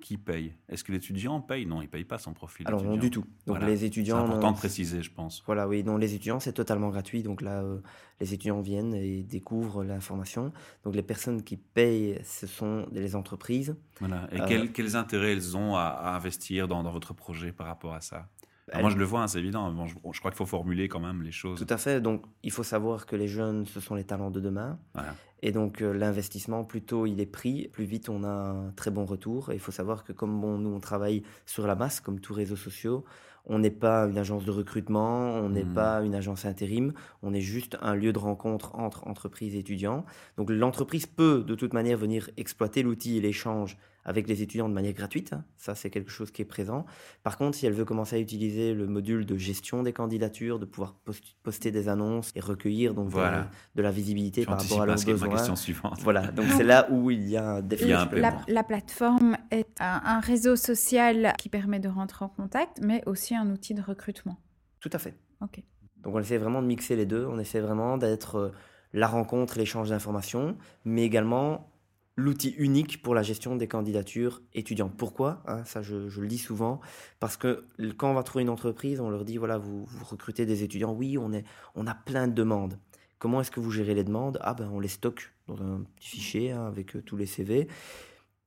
Qui 0.00 0.16
paye? 0.16 0.54
Est-ce 0.70 0.84
que 0.84 0.92
l'étudiant 0.92 1.40
paye? 1.42 1.66
Non, 1.66 1.82
il 1.82 1.84
ne 1.84 1.90
paye 1.90 2.04
pas 2.04 2.18
son 2.18 2.32
profil. 2.32 2.66
Alors 2.66 2.82
non 2.82 2.96
du 2.96 3.10
tout. 3.10 3.26
Donc 3.46 3.58
Voilà. 3.58 3.66
les 3.66 3.78
C'est 3.78 3.86
étudiants... 3.86 4.16
important 4.24 4.46
non, 4.46 4.52
de 4.52 4.56
préciser, 4.56 5.02
je 5.02 5.12
pense. 5.12 5.42
Voilà, 5.44 5.68
oui, 5.68 5.84
non, 5.84 5.98
les 5.98 6.14
étudiants, 6.14 6.40
c'est 6.40 6.54
totalement 6.54 6.88
gratuit. 6.88 7.22
Donc 7.22 7.42
là, 7.42 7.62
euh, 7.62 7.80
les 8.18 8.32
étudiants 8.32 8.62
viennent 8.62 8.94
et 8.94 9.22
découvrent 9.22 9.84
l'information. 9.84 10.50
Donc 10.84 10.94
les 10.94 11.02
personnes 11.02 11.42
qui 11.42 11.58
payent, 11.58 12.18
ce 12.24 12.46
sont 12.46 12.86
les 12.90 13.14
entreprises. 13.14 13.76
Voilà. 14.00 14.28
Et 14.32 14.40
Euh, 14.40 14.46
quels, 14.48 14.72
quels 14.72 14.96
intérêts 14.96 15.32
elles 15.32 15.58
ont 15.58 15.76
à, 15.76 15.82
à 15.82 16.16
investir 16.16 16.68
dans, 16.68 16.82
dans 16.82 16.90
votre 16.92 17.12
projet 17.12 17.52
par 17.52 17.66
rapport 17.66 17.92
à 17.92 18.00
ça? 18.00 18.30
Ah, 18.70 18.80
moi, 18.80 18.90
je 18.90 18.96
le 18.96 19.04
vois, 19.04 19.22
hein, 19.22 19.26
c'est 19.28 19.38
évident. 19.40 19.70
Bon, 19.72 19.86
je, 19.86 19.94
je 19.94 20.18
crois 20.20 20.30
qu'il 20.30 20.38
faut 20.38 20.46
formuler 20.46 20.88
quand 20.88 21.00
même 21.00 21.22
les 21.22 21.32
choses. 21.32 21.58
Tout 21.58 21.72
à 21.72 21.76
fait. 21.76 22.00
Donc, 22.00 22.24
il 22.42 22.52
faut 22.52 22.62
savoir 22.62 23.06
que 23.06 23.16
les 23.16 23.26
jeunes, 23.28 23.66
ce 23.66 23.80
sont 23.80 23.94
les 23.94 24.04
talents 24.04 24.30
de 24.30 24.40
demain. 24.40 24.78
Voilà. 24.94 25.14
Et 25.42 25.50
donc, 25.50 25.82
euh, 25.82 25.92
l'investissement, 25.92 26.62
plus 26.62 26.82
tôt 26.82 27.04
il 27.06 27.20
est 27.20 27.26
pris, 27.26 27.68
plus 27.72 27.84
vite 27.84 28.08
on 28.08 28.22
a 28.22 28.28
un 28.28 28.70
très 28.76 28.92
bon 28.92 29.04
retour. 29.04 29.50
Et 29.50 29.54
il 29.54 29.60
faut 29.60 29.72
savoir 29.72 30.04
que 30.04 30.12
comme 30.12 30.38
nous, 30.60 30.70
on 30.70 30.78
travaille 30.80 31.24
sur 31.44 31.66
la 31.66 31.74
masse, 31.74 32.00
comme 32.00 32.20
tous 32.20 32.32
réseaux 32.34 32.56
sociaux, 32.56 33.04
on 33.46 33.58
n'est 33.58 33.72
pas 33.72 34.04
une 34.04 34.18
agence 34.18 34.44
de 34.44 34.52
recrutement, 34.52 35.30
on 35.32 35.48
n'est 35.48 35.64
Hmm. 35.64 35.74
pas 35.74 36.02
une 36.02 36.14
agence 36.14 36.44
intérim, 36.44 36.92
on 37.22 37.34
est 37.34 37.40
juste 37.40 37.76
un 37.82 37.96
lieu 37.96 38.12
de 38.12 38.18
rencontre 38.20 38.76
entre 38.76 39.08
entreprises 39.08 39.56
et 39.56 39.58
étudiants. 39.58 40.04
Donc, 40.36 40.48
l'entreprise 40.50 41.06
peut 41.06 41.42
de 41.44 41.56
toute 41.56 41.72
manière 41.74 41.98
venir 41.98 42.30
exploiter 42.36 42.84
l'outil 42.84 43.16
et 43.18 43.20
l'échange 43.20 43.76
avec 44.04 44.26
les 44.28 44.42
étudiants 44.42 44.68
de 44.68 44.74
manière 44.74 44.92
gratuite. 44.94 45.32
hein. 45.32 45.44
Ça, 45.56 45.74
c'est 45.74 45.90
quelque 45.90 46.10
chose 46.10 46.30
qui 46.30 46.42
est 46.42 46.46
présent. 46.46 46.84
Par 47.22 47.36
contre, 47.38 47.56
si 47.56 47.66
elle 47.66 47.72
veut 47.72 47.84
commencer 47.84 48.16
à 48.16 48.18
utiliser 48.18 48.74
le 48.74 48.86
module 48.86 49.24
de 49.26 49.36
gestion 49.36 49.82
des 49.82 49.92
candidatures, 49.92 50.58
de 50.58 50.64
pouvoir 50.64 50.94
post- 51.04 51.36
poster 51.42 51.70
des 51.70 51.88
annonces 51.88 52.32
et 52.34 52.40
recueillir 52.40 52.94
donc 52.94 53.06
de- 53.06 53.12
Voilà. 53.12 53.48
de, 53.74 53.82
la 53.82 53.90
visibilité 53.90 54.40
Tu 54.42 54.46
par 54.46 54.60
rapport 54.60 54.82
à 54.82 54.86
leurs 54.86 55.00
est 55.00 55.06
ma 55.06 55.12
besoins. 55.12 55.28
question 55.30 55.56
suivante. 55.56 56.00
Voilà, 56.02 56.26
donc 56.32 56.46
c'est 56.56 56.64
là 56.64 56.88
où 56.90 57.10
il 57.10 57.28
y 57.28 57.36
a 57.36 57.48
un 57.56 57.60
défi. 57.62 57.86
La, 57.86 58.36
la 58.48 58.62
plateforme 58.64 59.36
est 59.50 59.68
un, 59.80 60.00
un 60.04 60.20
réseau 60.20 60.56
social 60.56 61.32
qui 61.38 61.48
permet 61.48 61.78
de 61.80 61.88
rentrer 61.88 62.24
en 62.24 62.28
contact, 62.28 62.80
mais 62.82 63.02
aussi 63.06 63.34
un 63.36 63.48
outil 63.50 63.74
de 63.74 63.82
recrutement. 63.82 64.38
Tout 64.80 64.90
à 64.92 64.98
fait. 64.98 65.14
Ok. 65.40 65.62
Donc 65.98 66.16
on 66.16 66.18
essaie 66.18 66.38
vraiment 66.38 66.60
de 66.62 66.66
mixer 66.66 66.96
les 66.96 67.06
deux. 67.06 67.24
On 67.26 67.38
essaie 67.38 67.60
vraiment 67.60 67.96
d'être 67.98 68.34
euh, 68.36 68.52
la 68.92 69.06
rencontre, 69.06 69.56
l'échange 69.58 69.90
d'informations, 69.90 70.56
mais 70.84 71.04
également 71.04 71.71
l'outil 72.16 72.50
unique 72.58 73.02
pour 73.02 73.14
la 73.14 73.22
gestion 73.22 73.56
des 73.56 73.68
candidatures 73.68 74.42
étudiantes. 74.52 74.94
Pourquoi? 74.96 75.42
Hein, 75.46 75.64
Ça, 75.64 75.80
je, 75.82 76.08
je 76.08 76.20
le 76.20 76.26
dis 76.26 76.38
souvent. 76.38 76.80
Parce 77.20 77.36
que 77.36 77.64
quand 77.96 78.10
on 78.10 78.14
va 78.14 78.22
trouver 78.22 78.42
une 78.42 78.50
entreprise, 78.50 79.00
on 79.00 79.08
leur 79.10 79.24
dit, 79.24 79.38
voilà, 79.38 79.56
vous, 79.58 79.84
vous 79.86 80.04
recrutez 80.04 80.44
des 80.46 80.62
étudiants. 80.62 80.92
Oui, 80.92 81.16
on, 81.18 81.32
est, 81.32 81.44
on 81.74 81.86
a 81.86 81.94
plein 81.94 82.28
de 82.28 82.34
demandes. 82.34 82.78
Comment 83.18 83.40
est-ce 83.40 83.50
que 83.50 83.60
vous 83.60 83.70
gérez 83.70 83.94
les 83.94 84.04
demandes? 84.04 84.38
Ah 84.42 84.52
ben, 84.54 84.68
on 84.72 84.80
les 84.80 84.88
stocke 84.88 85.32
dans 85.46 85.60
un 85.62 85.84
petit 85.96 86.08
fichier 86.08 86.50
hein, 86.52 86.66
avec 86.66 86.96
euh, 86.96 87.02
tous 87.02 87.16
les 87.16 87.26
CV. 87.26 87.68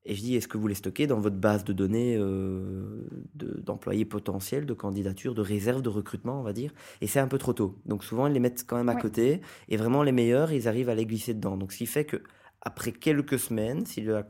Et 0.08 0.14
je 0.14 0.22
dis, 0.22 0.36
est-ce 0.36 0.48
que 0.48 0.60
vous 0.60 0.68
les 0.68 0.76
stockez 0.76 1.08
dans 1.08 1.20
votre 1.20 1.38
base 1.38 1.64
de 1.64 1.74
données 1.74 2.16
euh, 2.20 3.08
de- 3.34 3.60
d'employés 3.62 4.06
potentiels, 4.06 4.68
de 4.68 4.74
candidatures, 4.76 5.34
de 5.34 5.42
réserves 5.42 5.82
de 5.82 5.90
recrutement, 5.90 6.40
on 6.40 6.44
va 6.44 6.54
dire? 6.54 6.72
Et 7.02 7.08
c'est 7.08 7.20
un 7.20 7.28
peu 7.28 7.40
trop 7.40 7.54
tôt. 7.54 7.80
Donc 7.88 8.04
souvent, 8.04 8.28
ils 8.28 8.34
les 8.34 8.40
mettent 8.40 8.66
quand 8.68 8.78
même 8.78 8.90
à 8.90 8.94
Ouais. 8.94 9.02
côté. 9.02 9.42
Et 9.70 9.78
vraiment, 9.78 10.04
les 10.04 10.12
meilleurs, 10.12 10.52
ils 10.52 10.68
arrivent 10.68 10.90
à 10.90 10.96
les 10.96 11.08
glisser 11.08 11.34
dedans. 11.34 11.58
Donc 11.58 11.72
ce 11.72 11.80
qui 11.80 11.88
fait 11.88 12.06
que 12.06 12.22
après 12.62 12.92
quelques 12.92 13.40
semaines, 13.40 13.86
si 13.86 14.02
la, 14.02 14.24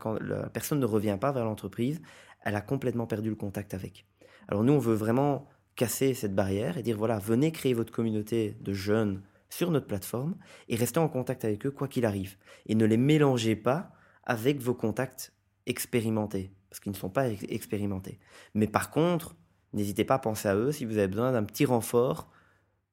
personne 0.52 0.80
ne 0.80 0.86
revient 0.86 1.18
pas 1.20 1.32
vers 1.32 1.44
l'entreprise, 1.44 2.00
elle 2.42 2.54
a 2.54 2.60
complètement 2.60 3.06
perdu 3.06 3.30
le 3.30 3.36
contact 3.36 3.74
avec. 3.74 4.06
Alors 4.48 4.62
nous, 4.62 4.72
on 4.72 4.78
veut 4.78 4.94
vraiment 4.94 5.48
casser 5.74 6.14
cette 6.14 6.34
barrière 6.34 6.78
et 6.78 6.82
dire, 6.82 6.96
voilà, 6.96 7.18
venez 7.18 7.52
créer 7.52 7.74
votre 7.74 7.92
communauté 7.92 8.56
de 8.60 8.72
jeunes 8.72 9.22
sur 9.48 9.70
notre 9.70 9.86
plateforme 9.86 10.36
et 10.68 10.76
restez 10.76 10.98
en 10.98 11.08
contact 11.08 11.44
avec 11.44 11.66
eux 11.66 11.70
quoi 11.70 11.88
qu'il 11.88 12.06
arrive. 12.06 12.36
Et 12.66 12.74
ne 12.74 12.84
les 12.84 12.96
mélangez 12.96 13.56
pas 13.56 13.92
avec 14.24 14.60
vos 14.60 14.74
contacts 14.74 15.32
expérimentés, 15.66 16.52
parce 16.70 16.80
qu'ils 16.80 16.92
ne 16.92 16.96
sont 16.96 17.10
pas 17.10 17.28
ex- 17.28 17.44
expérimentés. 17.48 18.18
Mais 18.54 18.66
par 18.66 18.90
contre, 18.90 19.36
n'hésitez 19.72 20.04
pas 20.04 20.14
à 20.14 20.18
penser 20.18 20.48
à 20.48 20.56
eux 20.56 20.72
si 20.72 20.84
vous 20.84 20.98
avez 20.98 21.08
besoin 21.08 21.32
d'un 21.32 21.44
petit 21.44 21.64
renfort 21.64 22.30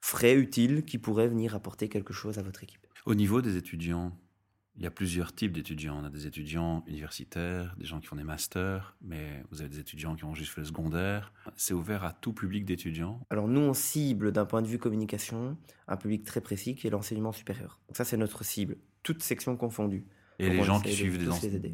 frais, 0.02 0.36
utile, 0.36 0.84
qui 0.84 0.98
pourrait 0.98 1.30
venir 1.30 1.56
apporter 1.56 1.88
quelque 1.88 2.12
chose 2.12 2.38
à 2.38 2.42
votre 2.42 2.64
équipe. 2.64 2.86
Au 3.06 3.16
niveau 3.16 3.42
des 3.42 3.56
étudiants, 3.56 4.12
il 4.76 4.84
y 4.84 4.88
a 4.88 4.92
plusieurs 4.92 5.34
types 5.36 5.52
d'étudiants. 5.52 6.00
On 6.02 6.06
a 6.06 6.10
des 6.10 6.26
étudiants 6.26 6.84
universitaires, 6.88 7.76
des 7.78 7.86
gens 7.86 8.00
qui 8.00 8.08
font 8.08 8.16
des 8.16 8.24
masters, 8.24 8.96
mais 9.02 9.44
vous 9.52 9.62
avez 9.62 9.70
des 9.70 9.80
étudiants 9.80 10.16
qui 10.16 10.24
ont 10.26 10.34
juste 10.34 10.52
fait 10.52 10.62
le 10.62 10.68
secondaire. 10.68 11.32
C'est 11.56 11.74
ouvert 11.74 12.04
à 12.04 12.12
tout 12.14 12.34
public 12.34 12.66
d'étudiants. 12.66 13.20
Alors 13.30 13.48
nous, 13.48 13.62
on 13.62 13.74
cible 13.74 14.32
d'un 14.32 14.46
point 14.46 14.62
de 14.62 14.68
vue 14.68 14.80
communication 14.80 15.58
un 15.88 15.98
public 15.98 16.24
très 16.24 16.42
précis 16.42 16.76
qui 16.76 16.88
est 16.88 16.90
l'enseignement 16.90 17.32
supérieur. 17.32 17.80
Donc 17.88 17.98
ça, 17.98 18.06
c'est 18.06 18.18
notre 18.18 18.44
cible, 18.44 18.78
toutes 19.04 19.22
sections 19.22 19.56
confondues. 19.58 20.06
Et 20.40 20.48
Donc 20.48 20.56
les 20.58 20.64
gens 20.64 20.82
qui 20.82 20.92
suivent 20.92 21.20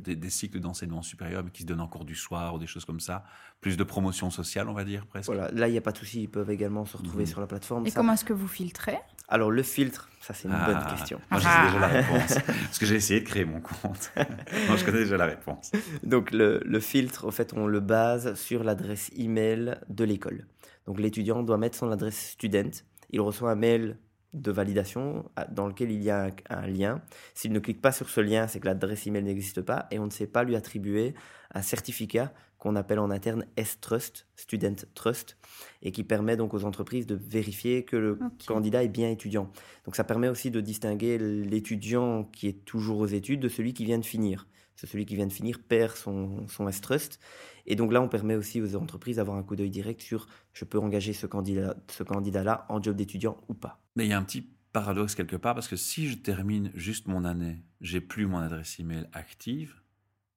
des, 0.04 0.30
cycles 0.30 0.60
d'enseignement 0.60 1.02
supérieur, 1.02 1.46
mais 1.46 1.50
qui 1.50 1.62
se 1.62 1.68
donnent 1.68 1.80
en 1.80 1.88
cours 1.88 2.04
du 2.04 2.14
soir 2.16 2.54
ou 2.54 2.60
des 2.60 2.68
choses 2.68 2.84
comme 2.84 3.00
ça. 3.00 3.24
Plus 3.62 3.78
de 3.78 3.84
promotion 3.86 4.30
sociale, 4.30 4.68
on 4.68 4.74
va 4.74 4.84
dire, 4.84 5.06
presque. 5.08 5.28
Voilà, 5.28 5.50
là, 5.52 5.70
il 5.70 5.72
n'y 5.72 5.78
a 5.78 5.82
pas 5.82 5.94
de 5.94 5.98
souci, 5.98 6.24
ils 6.24 6.28
peuvent 6.30 6.52
également 6.52 6.84
se 6.86 6.98
retrouver 6.98 7.24
Mhm. 7.24 7.30
sur 7.30 7.40
la 7.40 7.48
plateforme. 7.48 7.88
Et 7.88 7.90
Ça- 7.90 7.96
comment 8.02 8.14
est-ce 8.14 8.26
que 8.26 8.34
vous 8.34 8.50
filtrez? 8.50 8.98
Alors 9.30 9.52
le 9.52 9.64
filtre, 9.64 10.10
ça 10.22 10.34
c'est 10.34 10.48
une 10.48 10.56
Ah, 10.58 10.66
bonne 10.66 10.86
question. 10.98 11.20
Moi, 11.32 11.40
je 11.40 11.46
Ah. 11.48 11.62
sais 11.62 11.68
déjà 11.72 11.80
la 11.80 11.88
réponse. 12.02 12.34
Parce 12.46 12.80
que 12.80 12.86
j'ai 12.86 12.96
essayé 12.96 13.20
de 13.22 13.26
créer 13.28 13.46
mon 13.46 13.62
compte. 13.62 14.12
moi, 14.68 14.76
je 14.76 14.84
connais 14.86 15.00
déjà 15.00 15.18
la 15.18 15.26
réponse. 15.28 15.72
Donc 16.04 16.32
le, 16.32 16.62
le 16.66 16.80
filtre, 16.80 17.26
au 17.26 17.32
fait, 17.32 17.54
on 17.54 17.68
le 17.68 17.80
base 17.80 18.34
sur 18.36 18.64
l'adresse 18.64 19.12
email 19.18 19.76
de 19.88 20.04
l'école. 20.04 20.48
Donc 20.88 21.00
l'étudiant 21.00 21.44
doit 21.44 21.58
mettre 21.58 21.78
son 21.78 21.92
adresse 21.92 22.32
student. 22.32 22.72
Il 23.12 23.22
reçoit 23.22 23.52
un 23.52 23.56
mail 23.56 23.98
de 24.34 24.52
validation 24.52 25.30
à- 25.36 25.46
dans 25.46 25.68
lequel 25.68 25.92
il 25.92 26.04
y 26.04 26.10
a 26.10 26.26
un, 26.26 26.30
un 26.50 26.68
lien. 26.68 27.02
S'il 27.34 27.52
ne 27.52 27.60
clique 27.60 27.82
pas 27.82 27.92
sur 27.92 28.10
ce 28.10 28.22
lien, 28.22 28.48
c'est 28.48 28.60
que 28.60 28.66
l'adresse 28.68 29.06
email 29.08 29.24
n'existe 29.24 29.62
pas 29.62 29.88
et 29.92 30.00
on 30.00 30.06
ne 30.06 30.12
sait 30.12 30.28
pas 30.28 30.44
lui 30.44 30.56
attribuer 30.56 31.14
un 31.54 31.62
certificat 31.62 32.32
qu'on 32.60 32.76
appelle 32.76 33.00
en 33.00 33.10
interne 33.10 33.46
S-Trust, 33.58 34.28
Student 34.36 34.76
Trust, 34.94 35.38
et 35.82 35.92
qui 35.92 36.04
permet 36.04 36.36
donc 36.36 36.54
aux 36.54 36.66
entreprises 36.66 37.08
de 37.08 37.16
vérifier 37.16 37.84
que 37.84 37.96
le 37.96 38.20
candidat 38.46 38.84
est 38.84 38.90
bien 38.90 39.10
étudiant. 39.10 39.52
Donc 39.86 39.96
ça 39.96 40.04
permet 40.04 40.28
aussi 40.28 40.52
de 40.52 40.62
distinguer 40.62 41.18
l'étudiant 41.18 42.26
qui 42.26 42.48
est 42.48 42.66
toujours 42.66 43.00
aux 43.00 43.08
études 43.08 43.40
de 43.40 43.50
celui 43.50 43.74
qui 43.74 43.86
vient 43.86 44.00
de 44.00 44.06
finir. 44.06 44.48
C'est 44.76 44.88
celui 44.88 45.06
qui 45.06 45.16
vient 45.16 45.28
de 45.28 45.34
finir 45.34 45.60
perd 45.60 45.96
son, 45.96 46.48
son 46.48 46.68
S-Trust. 46.68 47.20
Et 47.66 47.76
donc 47.76 47.92
là, 47.92 48.02
on 48.02 48.08
permet 48.08 48.36
aussi 48.36 48.62
aux 48.62 48.76
entreprises 48.78 49.18
d'avoir 49.18 49.38
un 49.38 49.44
coup 49.44 49.58
d'œil 49.58 49.70
direct 49.70 50.02
sur 50.02 50.28
je 50.54 50.64
peux 50.64 50.80
engager 50.80 51.12
ce 51.12 51.28
candidat, 51.28 51.76
ce 51.90 52.04
candidat-là 52.04 52.66
en 52.70 52.82
job 52.82 52.96
d'étudiant 52.96 53.38
ou 53.50 53.54
pas. 53.54 53.82
Mais 53.96 54.06
il 54.06 54.10
y 54.10 54.14
a 54.14 54.18
un 54.18 54.24
petit 54.24 54.48
paradoxe 54.72 55.16
quelque 55.16 55.36
part, 55.36 55.56
parce 55.56 55.68
que 55.68 55.76
si 55.76 56.08
je 56.10 56.16
termine 56.16 56.72
juste 56.76 57.08
mon 57.08 57.26
année, 57.26 57.62
j'ai 57.82 58.02
plus 58.02 58.26
mon 58.26 58.38
adresse 58.38 58.80
email 58.80 59.06
active, 59.14 59.76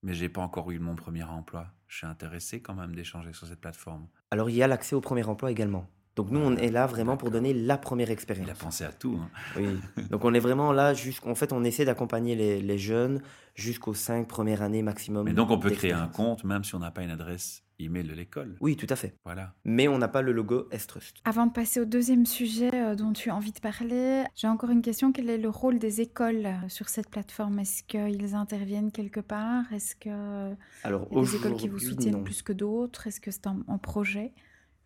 mais 0.02 0.14
j'ai 0.14 0.28
pas 0.28 0.40
encore 0.40 0.70
eu 0.70 0.78
mon 0.78 0.96
premier 0.96 1.22
emploi. 1.22 1.68
Je 1.86 1.98
suis 1.98 2.06
intéressé 2.06 2.60
quand 2.60 2.74
même 2.74 2.94
d'échanger 2.94 3.32
sur 3.32 3.46
cette 3.46 3.60
plateforme. 3.60 4.08
Alors 4.32 4.48
il 4.48 4.56
y 4.56 4.62
a 4.62 4.66
l'accès 4.66 4.96
au 4.96 5.02
premier 5.02 5.24
emploi 5.24 5.50
également. 5.50 5.86
Donc 6.16 6.30
nous, 6.30 6.40
on 6.40 6.56
est 6.56 6.70
là 6.70 6.86
vraiment 6.86 7.18
pour 7.18 7.30
donner 7.30 7.52
la 7.52 7.76
première 7.76 8.10
expérience. 8.10 8.46
Il 8.48 8.50
a 8.50 8.54
pensé 8.54 8.82
à 8.84 8.92
tout. 8.92 9.18
hein. 9.22 9.28
Oui. 9.58 9.78
Donc 10.10 10.24
on 10.24 10.32
est 10.32 10.38
vraiment 10.40 10.72
là, 10.72 10.94
jusqu'en 10.94 11.34
fait, 11.34 11.52
on 11.52 11.62
essaie 11.64 11.84
d'accompagner 11.84 12.34
les, 12.34 12.62
les 12.62 12.78
jeunes 12.78 13.20
jusqu'aux 13.54 13.92
cinq 13.92 14.28
premières 14.28 14.62
années 14.62 14.80
maximum. 14.82 15.24
Mais 15.26 15.34
donc 15.34 15.50
on 15.50 15.58
peut 15.58 15.70
créer 15.70 15.92
un 15.92 16.08
compte 16.08 16.44
même 16.44 16.64
si 16.64 16.74
on 16.74 16.78
n'a 16.78 16.90
pas 16.90 17.02
une 17.02 17.10
adresse 17.10 17.62
email 17.84 18.04
de 18.04 18.12
l'école. 18.14 18.56
Oui, 18.60 18.76
tout 18.76 18.86
à 18.88 18.96
fait. 18.96 19.14
Voilà. 19.24 19.54
Mais 19.64 19.88
on 19.88 19.98
n'a 19.98 20.08
pas 20.08 20.22
le 20.22 20.32
logo 20.32 20.68
S-Trust. 20.70 21.16
Avant 21.24 21.46
de 21.46 21.52
passer 21.52 21.80
au 21.80 21.84
deuxième 21.84 22.26
sujet 22.26 22.70
euh, 22.74 22.94
dont 22.94 23.12
tu 23.12 23.30
as 23.30 23.34
envie 23.36 23.52
de 23.52 23.60
parler, 23.60 24.24
j'ai 24.34 24.48
encore 24.48 24.70
une 24.70 24.82
question. 24.82 25.12
Quel 25.12 25.28
est 25.30 25.38
le 25.38 25.48
rôle 25.48 25.78
des 25.78 26.00
écoles 26.00 26.48
sur 26.68 26.88
cette 26.88 27.08
plateforme? 27.10 27.58
Est-ce 27.58 27.82
qu'ils 27.84 28.34
interviennent 28.34 28.92
quelque 28.92 29.20
part? 29.20 29.72
Est-ce 29.72 29.96
qu'il 29.96 30.12
Alors 30.84 31.08
y 31.10 31.18
a 31.18 31.20
des 31.22 31.36
écoles 31.36 31.54
qui 31.56 31.68
vous 31.68 31.78
soutiennent 31.78 32.14
non. 32.14 32.24
plus 32.24 32.42
que 32.42 32.52
d'autres? 32.52 33.06
Est-ce 33.06 33.20
que 33.20 33.30
c'est 33.30 33.46
un, 33.46 33.58
un 33.68 33.78
projet 33.78 34.32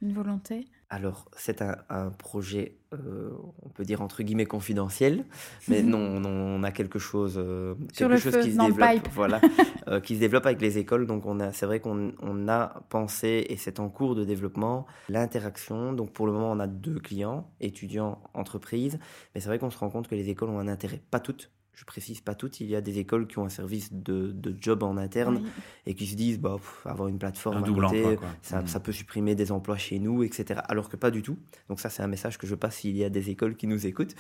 Une 0.03 0.13
volonté? 0.13 0.67
Alors, 0.89 1.29
c'est 1.37 1.63
un, 1.63 1.77
un 1.89 2.11
projet, 2.11 2.77
euh, 2.95 3.31
on 3.63 3.69
peut 3.71 3.83
dire 3.85 4.03
entre 4.03 4.23
guillemets 4.23 4.47
confidentiel, 4.47 5.25
mais 5.67 5.83
non, 5.83 6.21
non, 6.21 6.31
on 6.31 6.63
a 6.63 6.71
quelque 6.71 7.01
chose, 7.01 7.35
euh, 7.39 7.75
Sur 7.93 8.09
quelque 8.09 8.13
le 8.13 8.19
chose 8.19 8.33
feu, 8.35 8.41
qui 8.43 8.53
se 8.53 8.59
développe, 8.59 8.91
pipe. 8.93 9.09
voilà, 9.13 9.41
euh, 9.89 9.99
qui 10.01 10.15
se 10.15 10.21
développe 10.21 10.47
avec 10.47 10.61
les 10.61 10.79
écoles. 10.79 11.07
Donc, 11.09 11.27
on 11.27 11.41
a, 11.41 11.53
c'est 11.53 11.67
vrai 11.67 11.81
qu'on 11.81 12.13
on 12.21 12.47
a 12.49 12.83
pensé 12.89 13.47
et 13.49 13.57
c'est 13.57 13.81
en 13.81 13.89
cours 13.89 14.15
de 14.15 14.25
développement 14.25 14.87
l'interaction. 15.09 15.93
Donc, 15.93 16.13
pour 16.13 16.27
le 16.27 16.33
moment, 16.33 16.53
on 16.53 16.61
a 16.61 16.69
deux 16.69 17.01
clients, 17.01 17.51
étudiants, 17.61 18.23
entreprises, 18.33 19.01
mais 19.35 19.41
c'est 19.41 19.49
vrai 19.49 19.59
qu'on 19.59 19.71
se 19.71 19.79
rend 19.79 19.91
compte 19.91 20.07
que 20.07 20.15
les 20.15 20.29
écoles 20.29 20.51
ont 20.51 20.61
un 20.61 20.69
intérêt, 20.69 21.03
pas 21.11 21.19
toutes. 21.21 21.51
Je 21.77 21.85
précise 21.85 22.23
pas 22.23 22.35
toutes, 22.35 22.61
il 22.61 22.69
y 22.69 22.75
a 22.75 22.81
des 22.81 22.99
écoles 22.99 23.27
qui 23.27 23.39
ont 23.39 23.45
un 23.45 23.51
service 23.51 23.93
de, 23.93 24.33
de 24.33 24.57
job 24.59 24.83
en 24.83 24.97
interne 24.97 25.41
Oui. 25.45 25.51
et 25.85 25.95
qui 25.95 26.07
se 26.07 26.17
disent 26.17 26.41
bah, 26.41 26.55
pff, 26.57 26.87
avoir 26.87 27.07
une 27.09 27.19
plateforme 27.19 27.59
Un 27.59 27.63
à 27.63 27.67
double 27.67 27.83
côté, 27.87 27.99
emploi, 28.01 28.17
quoi. 28.17 28.29
Ça, 28.41 28.63
Mhm. 28.63 28.67
ça 28.67 28.81
peut 28.81 28.93
supprimer 28.93 29.35
des 29.35 29.53
emplois 29.53 29.77
chez 29.77 29.99
nous, 29.99 30.23
etc. 30.23 30.61
Alors 30.69 30.89
que 30.89 30.97
pas 30.97 31.11
du 31.11 31.21
tout. 31.23 31.37
Donc 31.69 31.79
ça, 31.79 31.91
c'est 31.91 32.03
un 32.03 32.07
message 32.07 32.39
que 32.39 32.47
je 32.47 32.55
passe 32.55 32.77
s'il 32.77 32.97
y 32.97 33.05
a 33.05 33.11
des 33.11 33.29
écoles 33.29 33.57
qui 33.57 33.67
nous 33.67 33.87
écoutent. 33.87 34.15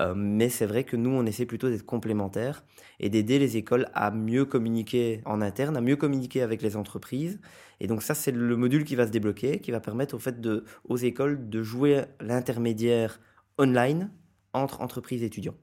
Euh, 0.00 0.14
mais 0.16 0.48
c'est 0.50 0.66
vrai 0.66 0.84
que 0.84 0.96
nous, 0.96 1.10
on 1.10 1.26
essaie 1.26 1.46
plutôt 1.46 1.68
d'être 1.68 1.84
complémentaires 1.84 2.62
et 3.00 3.08
d'aider 3.08 3.40
les 3.40 3.56
écoles 3.56 3.88
à 3.92 4.12
mieux 4.12 4.44
communiquer 4.44 5.20
en 5.24 5.40
interne, 5.42 5.76
à 5.76 5.80
mieux 5.80 5.96
communiquer 5.96 6.42
avec 6.42 6.62
les 6.62 6.76
entreprises. 6.76 7.40
Et 7.80 7.88
donc 7.88 8.02
ça, 8.04 8.14
c'est 8.14 8.30
le 8.30 8.56
module 8.56 8.84
qui 8.84 8.94
va 8.94 9.06
se 9.06 9.10
débloquer, 9.10 9.58
qui 9.58 9.72
va 9.72 9.80
permettre 9.80 10.14
au 10.14 10.20
fait 10.20 10.40
de, 10.40 10.64
aux 10.88 10.96
écoles 10.96 11.48
de 11.50 11.60
jouer 11.64 12.02
l'intermédiaire 12.20 13.20
online 13.58 14.10
entre 14.52 14.80
entreprises 14.80 15.22
et 15.24 15.26
étudiants. 15.26 15.54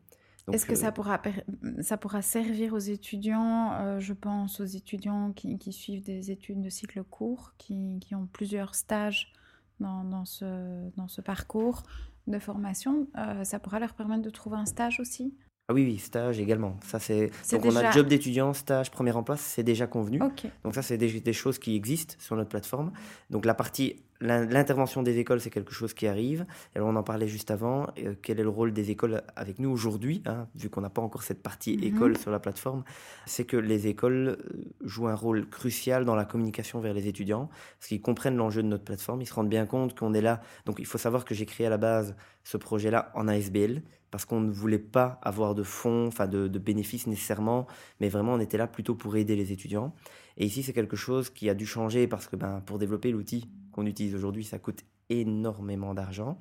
Est-ce 0.54 0.66
que 0.66 0.74
euh, 0.74 0.76
ça 0.76 0.92
pourra, 0.92 1.18
per- 1.18 1.44
ça 1.82 1.98
pourra 1.98 2.22
servir 2.22 2.74
aux 2.74 2.80
étudiants 2.80 3.74
euh, 3.74 4.00
Je 4.00 4.14
pense 4.14 4.60
aux 4.60 4.66
étudiants 4.66 5.32
qui, 5.34 5.58
qui 5.58 5.74
suivent 5.74 6.04
des 6.04 6.32
études 6.32 6.62
de 6.62 6.70
cycle 6.70 7.04
court, 7.04 7.54
qui, 7.58 8.00
qui 8.00 8.16
ont 8.16 8.28
plusieurs 8.32 8.76
stages 8.76 9.34
dans, 9.80 10.04
dans, 10.04 10.26
ce, 10.26 10.90
dans 10.96 11.08
ce 11.08 11.22
parcours 11.22 11.84
de 12.28 12.40
formation. 12.40 13.08
Euh, 13.18 13.44
ça 13.44 13.60
pourra 13.60 13.80
leur 13.80 13.94
permettre 13.94 14.24
de 14.24 14.30
trouver 14.30 14.58
un 14.58 14.66
stage 14.66 15.00
aussi? 15.00 15.34
Ah 15.70 15.74
oui, 15.74 15.84
oui, 15.84 15.98
stage 15.98 16.40
également. 16.40 16.78
Ça, 16.82 16.98
c'est... 16.98 17.30
Donc 17.52 17.66
on 17.66 17.76
a 17.76 17.92
job 17.92 18.08
d'étudiant, 18.08 18.54
stage, 18.54 18.90
premier 18.90 19.12
emploi, 19.12 19.36
c'est 19.36 19.64
déjà 19.64 19.86
convenu. 19.86 20.20
Donc 20.64 20.74
ça, 20.74 20.82
c'est 20.82 20.98
des, 20.98 21.20
des 21.20 21.34
choses 21.34 21.60
qui 21.60 21.76
existent 21.76 22.16
sur 22.20 22.38
notre 22.38 22.50
plateforme. 22.50 22.94
Donc 23.30 23.46
la 23.46 23.54
partie 23.54 24.02
l'intervention 24.22 25.04
des 25.04 25.20
écoles, 25.20 25.40
c'est 25.40 25.50
quelque 25.50 25.74
chose 25.74 25.94
qui 25.94 26.08
arrive. 26.08 26.46
Alors, 26.76 26.88
on 26.88 26.96
en 26.96 27.04
parlait 27.04 27.28
juste 27.28 27.52
avant. 27.52 27.88
Euh, 28.00 28.16
quel 28.22 28.40
est 28.40 28.44
le 28.44 28.50
rôle 28.50 28.74
des 28.74 28.92
écoles 28.92 29.22
avec 29.36 29.60
nous 29.60 29.70
aujourd'hui, 29.70 30.24
hein, 30.26 30.48
vu 30.56 30.70
qu'on 30.70 30.82
n'a 30.82 30.90
pas 30.90 31.02
encore 31.02 31.24
cette 31.24 31.44
partie 31.44 31.78
mhm. 31.78 31.84
école 31.84 32.18
sur 32.18 32.32
la 32.32 32.40
plateforme 32.40 32.84
C'est 33.26 33.46
que 33.46 33.58
les 33.58 33.88
écoles 33.88 34.38
euh, 34.40 34.66
jouent 34.82 35.08
un 35.08 35.16
rôle 35.16 35.48
crucial 35.48 36.06
dans 36.06 36.16
la 36.16 36.26
communication 36.26 36.80
vers 36.80 36.94
les 36.94 37.08
étudiants, 37.08 37.50
parce 37.80 37.90
qu'ils 37.90 38.02
comprennent 38.02 38.38
l'enjeu 38.38 38.64
de 38.64 38.68
notre 38.68 38.84
plateforme, 38.84 39.22
ils 39.22 39.28
se 39.28 39.34
rendent 39.34 39.50
bien 39.50 39.66
compte 39.66 39.98
qu'on 39.98 40.14
est 40.14 40.22
là. 40.22 40.42
Donc, 40.66 40.78
il 40.80 40.86
faut 40.86 40.98
savoir 40.98 41.26
que 41.26 41.36
j'ai 41.36 41.46
créé 41.46 41.68
à 41.68 41.70
la 41.70 41.78
base 41.78 42.16
ce 42.44 42.58
projet-là 42.58 43.12
en 43.14 43.28
ASBL, 43.28 43.82
parce 44.10 44.26
qu'on 44.26 44.40
ne 44.40 44.52
voulait 44.52 44.80
pas 44.80 45.20
avoir 45.22 45.54
de 45.54 45.64
fonds, 45.64 46.08
enfin 46.08 46.28
de, 46.28 46.48
de 46.48 46.60
bénéfices 46.60 47.08
nécessairement, 47.08 47.68
mais 48.00 48.08
vraiment 48.08 48.34
on 48.34 48.40
était 48.40 48.58
là 48.58 48.66
plutôt 48.66 48.96
pour 48.96 49.18
aider 49.18 49.36
les 49.36 49.52
étudiants. 49.52 49.94
Et 50.38 50.46
ici, 50.46 50.64
c'est 50.64 50.74
quelque 50.74 50.96
chose 50.96 51.30
qui 51.30 51.50
a 51.50 51.54
dû 51.54 51.66
changer 51.66 52.08
parce 52.08 52.28
que 52.28 52.36
ben, 52.36 52.62
pour 52.66 52.78
développer 52.78 53.12
l'outil 53.12 53.50
qu'on 53.78 53.86
utilise 53.86 54.16
aujourd'hui, 54.16 54.44
ça 54.44 54.58
coûte 54.58 54.84
énormément 55.10 55.94
d'argent. 55.94 56.40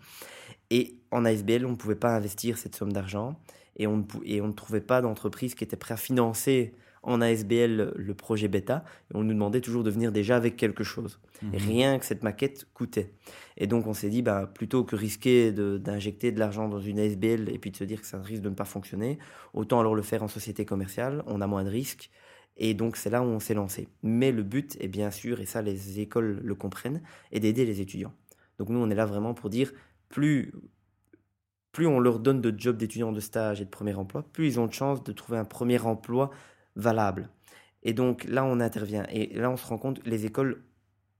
Et 0.70 0.98
en 1.10 1.24
ASBL, 1.24 1.66
on 1.66 1.72
ne 1.72 1.76
pouvait 1.76 1.94
pas 1.94 2.16
investir 2.16 2.56
cette 2.56 2.74
somme 2.74 2.92
d'argent 2.92 3.38
et 3.76 3.86
on, 3.86 3.98
ne, 3.98 4.04
et 4.24 4.40
on 4.40 4.48
ne 4.48 4.52
trouvait 4.52 4.80
pas 4.80 5.02
d'entreprise 5.02 5.54
qui 5.54 5.62
était 5.62 5.76
prête 5.76 5.98
à 5.98 6.00
financer 6.00 6.74
en 7.02 7.20
ASBL 7.20 7.92
le 7.94 8.14
projet 8.14 8.48
bêta. 8.48 8.84
Et 9.12 9.16
on 9.16 9.22
nous 9.22 9.34
demandait 9.34 9.60
toujours 9.60 9.84
de 9.84 9.90
venir 9.90 10.12
déjà 10.12 10.34
avec 10.34 10.56
quelque 10.56 10.82
chose. 10.82 11.20
Mhm. 11.42 11.50
Rien 11.54 11.98
que 11.98 12.06
cette 12.06 12.22
maquette 12.22 12.66
coûtait. 12.72 13.12
Et 13.58 13.66
donc 13.66 13.86
on 13.86 13.92
s'est 13.92 14.08
dit, 14.08 14.22
bah, 14.22 14.50
plutôt 14.52 14.82
que 14.82 14.96
risquer 14.96 15.52
d'injecter 15.52 16.32
de, 16.32 16.38
l'argent 16.38 16.68
dans 16.68 16.80
une 16.80 16.98
ASBL 16.98 17.50
et 17.50 17.58
puis 17.58 17.70
de 17.70 17.76
se 17.76 17.84
dire 17.84 18.00
que 18.00 18.06
ça 18.06 18.18
risque 18.18 18.42
de 18.42 18.48
ne 18.48 18.54
pas 18.54 18.64
fonctionner, 18.64 19.18
autant 19.52 19.78
alors 19.78 19.94
le 19.94 20.02
faire 20.02 20.22
en 20.22 20.28
société 20.28 20.64
commerciale, 20.64 21.22
on 21.26 21.42
a 21.42 21.46
moins 21.46 21.64
de 21.64 21.70
risques 21.70 22.10
et 22.56 22.74
donc 22.74 22.96
c'est 22.96 23.10
là 23.10 23.22
où 23.22 23.26
on 23.26 23.40
s'est 23.40 23.54
lancé. 23.54 23.88
Mais 24.02 24.32
le 24.32 24.42
but 24.42 24.76
est 24.80 24.88
bien 24.88 25.10
sûr, 25.10 25.40
et 25.40 25.46
ça 25.46 25.62
les 25.62 26.00
écoles 26.00 26.40
le 26.42 26.54
comprennent, 26.54 27.02
est 27.32 27.40
d'aider 27.40 27.64
les 27.64 27.80
étudiants. 27.80 28.12
Donc 28.58 28.68
nous 28.68 28.78
on 28.78 28.90
est 28.90 28.94
là 28.94 29.06
vraiment 29.06 29.34
pour 29.34 29.50
dire, 29.50 29.72
plus, 30.08 30.52
plus 31.72 31.86
on 31.86 32.00
leur 32.00 32.18
donne 32.18 32.40
de 32.40 32.54
jobs 32.56 32.76
d'étudiants 32.76 33.12
de 33.12 33.20
stage 33.20 33.60
et 33.60 33.64
de 33.64 33.70
premier 33.70 33.94
emploi, 33.94 34.22
plus 34.32 34.46
ils 34.46 34.60
ont 34.60 34.66
de 34.66 34.72
chances 34.72 35.04
de 35.04 35.12
trouver 35.12 35.38
un 35.38 35.44
premier 35.44 35.80
emploi 35.80 36.30
valable. 36.74 37.28
Et 37.82 37.92
donc 37.92 38.24
là 38.24 38.44
on 38.44 38.60
intervient. 38.60 39.06
Et 39.10 39.34
là 39.38 39.50
on 39.50 39.56
se 39.56 39.66
rend 39.66 39.78
compte, 39.78 40.00
les 40.06 40.26
écoles, 40.26 40.62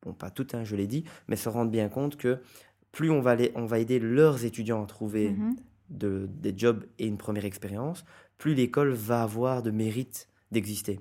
bon 0.03 0.15
pas 0.15 0.31
toutes, 0.31 0.55
hein, 0.55 0.65
je 0.65 0.77
l'ai 0.77 0.87
dit, 0.87 1.05
mais 1.29 1.37
se 1.37 1.49
rendent 1.49 1.71
bien 1.71 1.89
compte 1.89 2.17
que 2.17 2.41
plus 2.93 3.11
on 3.11 3.21
va, 3.21 3.37
on 3.55 3.67
va 3.67 3.79
aider 3.79 3.99
leurs 3.99 4.47
étudiants 4.47 4.83
à 4.83 4.87
trouver 4.87 5.37
de, 5.91 6.29
des 6.31 6.57
jobs 6.57 6.85
et 6.99 7.07
une 7.07 7.19
première 7.19 7.45
expérience, 7.45 8.07
plus 8.39 8.55
l'école 8.55 8.93
va 8.93 9.23
avoir 9.23 9.63
de 9.63 9.71
mérite 9.71 10.31
d'exister. 10.51 11.01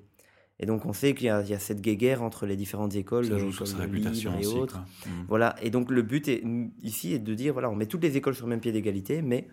Et 0.59 0.65
donc 0.65 0.85
on 0.85 0.93
sait 0.93 1.13
qu'il 1.13 1.27
y, 1.27 1.29
a 1.29 1.59
cette 1.59 1.81
guéguerre 1.81 2.23
entre 2.23 2.45
les 2.45 2.55
différentes 2.55 2.95
écoles, 2.95 3.27
comme 3.29 3.51
sa 3.51 3.77
réputation 3.77 4.39
et 4.39 4.47
autres. 4.47 4.79
Mmh. 4.79 5.09
Voilà. 5.27 5.55
Et 5.61 5.69
donc 5.69 5.91
le 5.91 6.01
but 6.01 6.27
est, 6.29 6.43
ici 6.81 7.13
est 7.13 7.19
de 7.19 7.33
dire 7.33 7.53
voilà, 7.53 7.69
on 7.69 7.75
met 7.75 7.87
toutes 7.87 8.03
les 8.03 8.15
écoles 8.15 8.35
sur 8.35 8.45
le 8.45 8.51
même 8.51 8.61
pied 8.61 8.71
d'égalité, 8.71 9.21
mais 9.21 9.47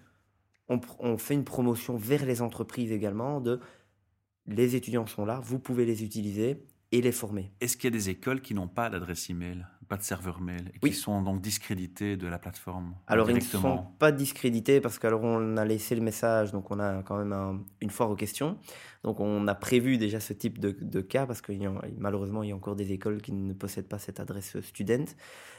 on, 0.68 0.80
on, 1.00 1.18
fait 1.18 1.34
une 1.34 1.44
promotion 1.44 1.96
vers 1.96 2.24
les 2.24 2.40
entreprises 2.40 2.92
également 2.92 3.40
de 3.40 3.58
les 4.46 4.76
étudiants 4.76 5.06
sont 5.06 5.24
là, 5.24 5.40
vous 5.42 5.58
pouvez 5.58 5.84
les 5.84 6.04
utiliser 6.04 6.64
et 6.90 7.00
les 7.00 7.12
former. 7.12 7.52
Est-ce 7.60 7.76
qu'il 7.76 7.92
y 7.92 7.94
a 7.94 7.96
des 7.96 8.10
écoles 8.10 8.40
qui 8.40 8.54
n'ont 8.54 8.68
pas 8.68 8.90
d'adresse 8.90 9.30
email, 9.30 9.66
pas 9.92 9.98
de 9.98 10.02
serveur 10.02 10.40
mail, 10.40 10.72
et 10.74 10.78
qui 10.88 10.94
sont 10.94 11.20
donc 11.20 11.42
discréditées 11.42 12.16
de 12.16 12.26
la 12.26 12.38
plateforme 12.38 12.94
Alors 13.08 13.28
ils 13.30 13.36
ne 13.36 13.40
sont 13.40 13.84
pas 13.98 14.10
discrédités 14.10 14.80
parce 14.80 14.98
qu'on 14.98 15.58
a 15.58 15.64
laissé 15.66 15.94
le 15.94 16.00
message, 16.00 16.50
donc 16.50 16.70
on 16.70 16.80
a 16.80 17.02
quand 17.02 17.22
même 17.22 17.62
une 17.82 17.90
foire 17.90 18.08
aux 18.08 18.16
questions. 18.16 18.56
Donc 19.04 19.20
on 19.20 19.46
a 19.46 19.54
prévu 19.54 19.98
déjà 19.98 20.18
ce 20.18 20.32
type 20.32 20.58
de, 20.58 21.00
cas 21.02 21.26
parce 21.26 21.42
que 21.42 21.52
malheureusement 21.98 22.42
il 22.42 22.48
y 22.48 22.52
a 22.52 22.56
encore 22.56 22.74
des 22.74 22.90
écoles 22.90 23.20
qui 23.20 23.32
ne 23.32 23.52
possèdent 23.52 23.86
pas 23.86 23.98
cette 23.98 24.18
adresse 24.18 24.58
student, 24.62 25.04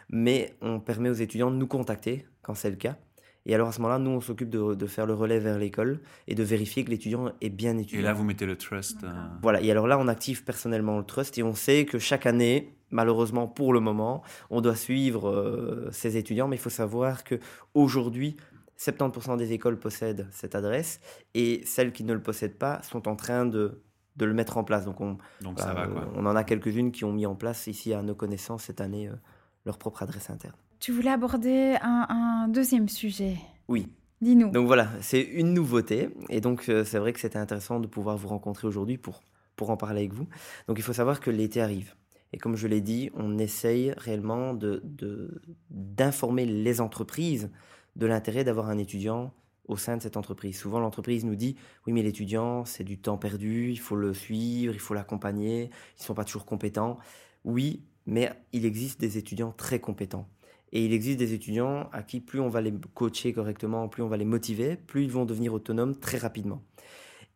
mais 0.09 0.55
on 0.61 0.79
permet 0.79 1.11
aux 1.11 1.21
étudiants 1.27 1.51
de 1.51 1.57
nous 1.57 1.67
contacter 1.67 2.25
quand 2.41 2.55
c'est 2.55 2.71
le 2.71 2.77
cas. 2.77 2.97
Et 3.45 3.53
alors 3.53 3.67
à 3.67 3.71
ce 3.71 3.81
moment-là, 3.81 3.99
nous, 3.99 4.11
on 4.11 4.21
s'occupe 4.21 4.49
de, 4.49 4.85
faire 4.87 5.05
le 5.05 5.13
relais 5.13 5.39
vers 5.39 5.57
l'école 5.57 5.99
et 6.27 6.35
de 6.35 6.43
vérifier 6.43 6.85
que 6.85 6.89
l'étudiant 6.89 7.31
est 7.41 7.49
bien 7.49 7.77
étudié. 7.77 7.99
Et 7.99 8.01
là, 8.01 8.13
vous 8.13 8.23
mettez 8.23 8.45
le 8.45 8.57
trust. 8.57 9.03
Euh, 9.03 9.11
voilà, 9.41 9.61
et 9.61 9.69
alors 9.69 9.87
là, 9.87 9.97
on 9.99 10.07
active 10.07 10.43
personnellement 10.43 10.97
le 10.97 11.03
trust 11.03 11.37
et 11.37 11.43
on 11.43 11.53
sait 11.53 11.85
que 11.85 11.99
chaque 11.99 12.25
année, 12.25 12.73
malheureusement 12.89 13.47
pour 13.47 13.73
le 13.73 13.79
moment, 13.79 14.23
on 14.49 14.61
doit 14.61 14.75
suivre 14.75 15.29
euh, 15.29 15.89
ces 15.91 16.15
étudiants, 16.15 16.47
mais 16.47 16.55
il 16.55 16.61
faut 16.61 16.69
savoir 16.69 17.23
que 17.23 17.39
aujourd'hui, 17.73 18.37
70% 18.79 19.37
des 19.37 19.51
écoles 19.51 19.77
possèdent 19.77 20.27
cette 20.31 20.55
adresse 20.55 20.99
et 21.33 21.61
celles 21.65 21.91
qui 21.91 22.03
ne 22.03 22.13
le 22.13 22.21
possèdent 22.21 22.57
pas 22.57 22.81
sont 22.83 23.07
en 23.07 23.15
train 23.15 23.45
de, 23.45 23.81
de 24.15 24.25
le 24.25 24.33
mettre 24.33 24.57
en 24.57 24.63
place. 24.63 24.85
Donc 24.85 25.01
on, 25.01 25.17
Donc 25.41 25.59
ça 25.59 25.73
va, 25.73 25.87
quoi. 25.87 26.11
on 26.15 26.25
en 26.25 26.35
a 26.35 26.43
quelques-unes 26.43 26.91
qui 26.91 27.03
ont 27.05 27.13
mis 27.13 27.25
en 27.25 27.35
place 27.35 27.67
ici 27.67 27.93
à 27.93 28.01
nos 28.01 28.15
connaissances 28.15 28.63
cette 28.63 28.81
année 28.81 29.07
euh, 29.07 29.15
leur 29.65 29.77
propre 29.77 30.03
adresse 30.03 30.29
interne. 30.29 30.55
Tu 30.83 30.91
voulais 30.91 31.11
aborder 31.11 31.77
un, 31.81 32.49
deuxième 32.49 32.89
sujet. 32.89 33.37
Oui. 33.69 33.87
Dis-nous. 34.19 34.51
Donc 34.51 34.67
voilà, 34.67 34.89
c'est 34.99 35.21
une 35.21 35.53
nouveauté 35.53 36.09
et 36.29 36.41
donc 36.41 36.67
euh, 36.67 36.83
c'est 36.83 36.99
vrai 36.99 37.13
que 37.13 37.21
c'était 37.21 37.39
intéressant 37.39 37.79
de 37.79 37.87
pouvoir 37.87 38.17
vous 38.17 38.27
rencontrer 38.27 38.67
aujourd'hui 38.67 38.97
pour, 38.97 39.21
pour 39.55 39.69
en 39.69 39.77
parler 39.77 40.01
avec 40.01 40.11
vous. 40.11 40.27
Donc 40.67 40.77
il 40.77 40.81
faut 40.81 40.91
savoir 40.91 41.21
que 41.21 41.31
l'été 41.31 41.61
arrive. 41.61 41.95
Et 42.33 42.37
comme 42.37 42.57
je 42.57 42.67
l'ai 42.67 42.81
dit, 42.81 43.11
on 43.13 43.37
essaye 43.37 43.93
réellement 43.95 44.53
d'informer 45.69 46.45
de, 46.45 46.51
les 46.51 46.81
entreprises 46.81 47.49
de 47.95 48.05
l'intérêt 48.05 48.43
d'avoir 48.43 48.69
un 48.69 48.77
étudiant 48.77 49.31
au 49.69 49.77
sein 49.77 49.95
de 49.95 50.01
cette 50.01 50.17
entreprise. 50.17 50.59
Souvent, 50.59 50.81
l'entreprise 50.81 51.23
nous 51.23 51.35
dit 51.35 51.55
oui, 51.87 51.93
mais 51.93 52.03
l'étudiant, 52.03 52.65
c'est 52.65 52.83
du 52.83 52.97
temps 52.97 53.17
perdu, 53.17 53.71
il 53.71 53.79
faut 53.79 53.95
le 53.95 54.13
suivre, 54.13 54.73
il 54.73 54.81
faut 54.81 54.93
l'accompagner, 54.93 55.69
ils 55.97 56.01
ne 56.01 56.05
sont 56.05 56.13
pas 56.13 56.25
toujours 56.25 56.45
compétents. 56.45 56.97
Oui, 57.45 57.85
mais 58.05 58.33
il 58.51 58.65
existe 58.65 58.99
des 58.99 59.17
étudiants 59.17 59.53
très 59.53 59.79
compétents. 59.79 60.27
Et 60.75 60.83
il 60.83 60.91
existe 60.91 61.19
des 61.19 61.33
étudiants 61.33 61.87
à 61.93 62.01
qui 62.01 62.19
plus 62.19 62.39
on 62.39 62.49
va 62.49 62.59
les 62.59 62.73
coacher 62.95 63.31
correctement, 63.31 63.87
plus 63.87 64.01
on 64.01 64.07
va 64.07 64.17
les 64.17 64.25
motiver, 64.25 64.75
plus 64.75 65.03
ils 65.03 65.11
vont 65.11 65.23
devenir 65.23 65.53
autonomes 65.53 65.95
très 65.95 66.17
rapidement. 66.17 66.63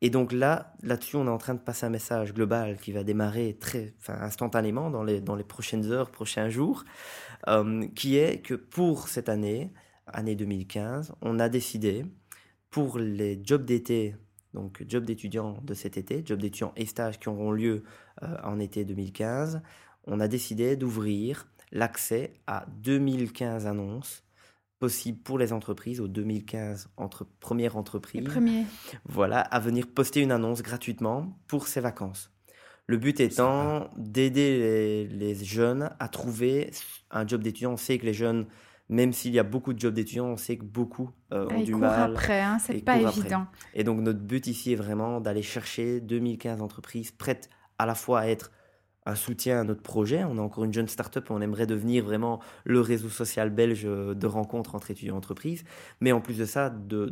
Et 0.02 0.10
donc 0.10 0.32
là, 0.32 0.74
là-dessus, 0.82 1.18
on 1.18 1.28
est 1.28 1.30
en 1.30 1.38
train 1.38 1.54
de 1.54 1.60
passer 1.60 1.86
un 1.86 1.90
message 1.90 2.34
global 2.34 2.78
qui 2.78 2.92
va 2.92 3.04
démarrer 3.04 3.56
très, 3.60 3.94
enfin, 4.00 4.18
instantanément 4.22 4.90
dans 4.90 5.04
les, 5.04 5.22
dans 5.22 5.36
les 5.36 5.44
prochaines 5.44 5.92
heures, 5.92 6.10
prochains 6.10 6.50
jours, 6.50 6.84
euh, 7.48 7.88
qui 7.96 8.18
est 8.18 8.42
que 8.42 8.56
pour 8.56 9.08
cette 9.08 9.30
année, 9.30 9.72
année 10.08 10.36
2015, 10.36 11.14
on 11.22 11.40
a 11.40 11.48
décidé 11.48 12.06
pour 12.72 12.98
les 12.98 13.40
jobs 13.44 13.66
d'été, 13.66 14.16
donc 14.56 14.84
jobs 14.88 15.06
d'étudiants 15.06 15.60
de 15.64 15.76
cet 15.76 15.98
été, 15.98 16.24
jobs 16.26 16.40
d'étudiants 16.40 16.74
et 16.76 16.88
stages 16.88 17.20
qui 17.20 17.30
auront 17.30 17.52
lieu 17.52 17.84
euh, 18.24 18.36
en 18.44 18.60
été 18.60 18.84
2015, 18.84 19.62
on 20.08 20.20
a 20.20 20.28
décidé 20.28 20.76
d'ouvrir 20.76 21.48
l'accès 21.72 22.34
à 22.48 22.66
2015 22.82 23.68
annonces 23.68 24.24
possible 24.80 25.18
pour 25.20 25.40
les 25.40 25.54
entreprises 25.54 26.00
aux 26.00 26.08
2015 26.08 26.90
entre 26.98 27.26
premières 27.40 27.78
entreprises. 27.78 28.24
Premier. 28.24 28.66
Voilà, 29.06 29.40
à 29.42 29.60
venir 29.60 29.88
poster 29.88 30.22
une 30.22 30.32
annonce 30.32 30.62
gratuitement 30.62 31.38
pour 31.48 31.68
ces 31.68 31.82
vacances. 31.82 32.32
Le 32.86 32.98
but 32.98 33.20
étant 33.20 33.90
d'aider 33.98 35.08
les, 35.12 35.36
jeunes 35.36 35.90
à 36.00 36.08
trouver 36.08 36.72
un 37.12 37.28
job 37.28 37.42
d'étudiant. 37.42 37.74
On 37.74 37.78
sait 37.78 37.98
que 37.98 38.06
les 38.06 38.14
jeunes, 38.14 38.48
même 38.88 39.12
s'il 39.12 39.34
y 39.34 39.40
a 39.40 39.44
beaucoup 39.44 39.74
de 39.74 39.80
jobs 39.80 39.94
d'étudiants, 39.94 40.28
on 40.28 40.38
sait 40.38 40.58
que 40.58 40.64
beaucoup 40.64 41.10
euh, 41.34 41.50
ont 41.50 41.64
du 41.64 41.76
mal. 41.76 42.12
après, 42.12 42.40
hein, 42.40 42.60
c'est 42.60 42.82
pas 42.86 42.98
évident. 42.98 43.48
Et 43.74 43.84
donc 43.84 44.00
notre 44.00 44.22
but 44.22 44.48
ici 44.48 44.72
est 44.72 44.78
vraiment 44.78 45.20
d'aller 45.20 45.42
chercher 45.42 46.00
2015 46.00 46.62
entreprises 46.62 47.12
prêtes 47.12 47.50
à 47.78 47.86
la 47.86 47.96
fois 47.96 48.22
à 48.22 48.28
être 48.28 48.52
un 49.08 49.16
soutien 49.16 49.62
à 49.62 49.64
notre 49.64 49.82
projet. 49.82 50.24
On 50.24 50.38
est 50.38 50.42
encore 50.42 50.66
une 50.66 50.74
jeune 50.74 50.88
start-up, 50.88 51.32
on 51.32 51.42
aimerait 51.42 51.66
devenir 51.66 52.04
vraiment 52.04 52.40
le 52.66 52.82
réseau 52.82 53.10
social 53.10 53.50
belge 53.50 53.84
de 53.84 54.28
rencontres 54.28 54.76
entre 54.76 54.92
étudiants 54.92 55.16
et 55.16 55.18
entreprises. 55.18 55.64
Mais 56.02 56.12
en 56.12 56.20
plus 56.20 56.38
de 56.38 56.46
ça, 56.46 56.70
de, 56.70 57.12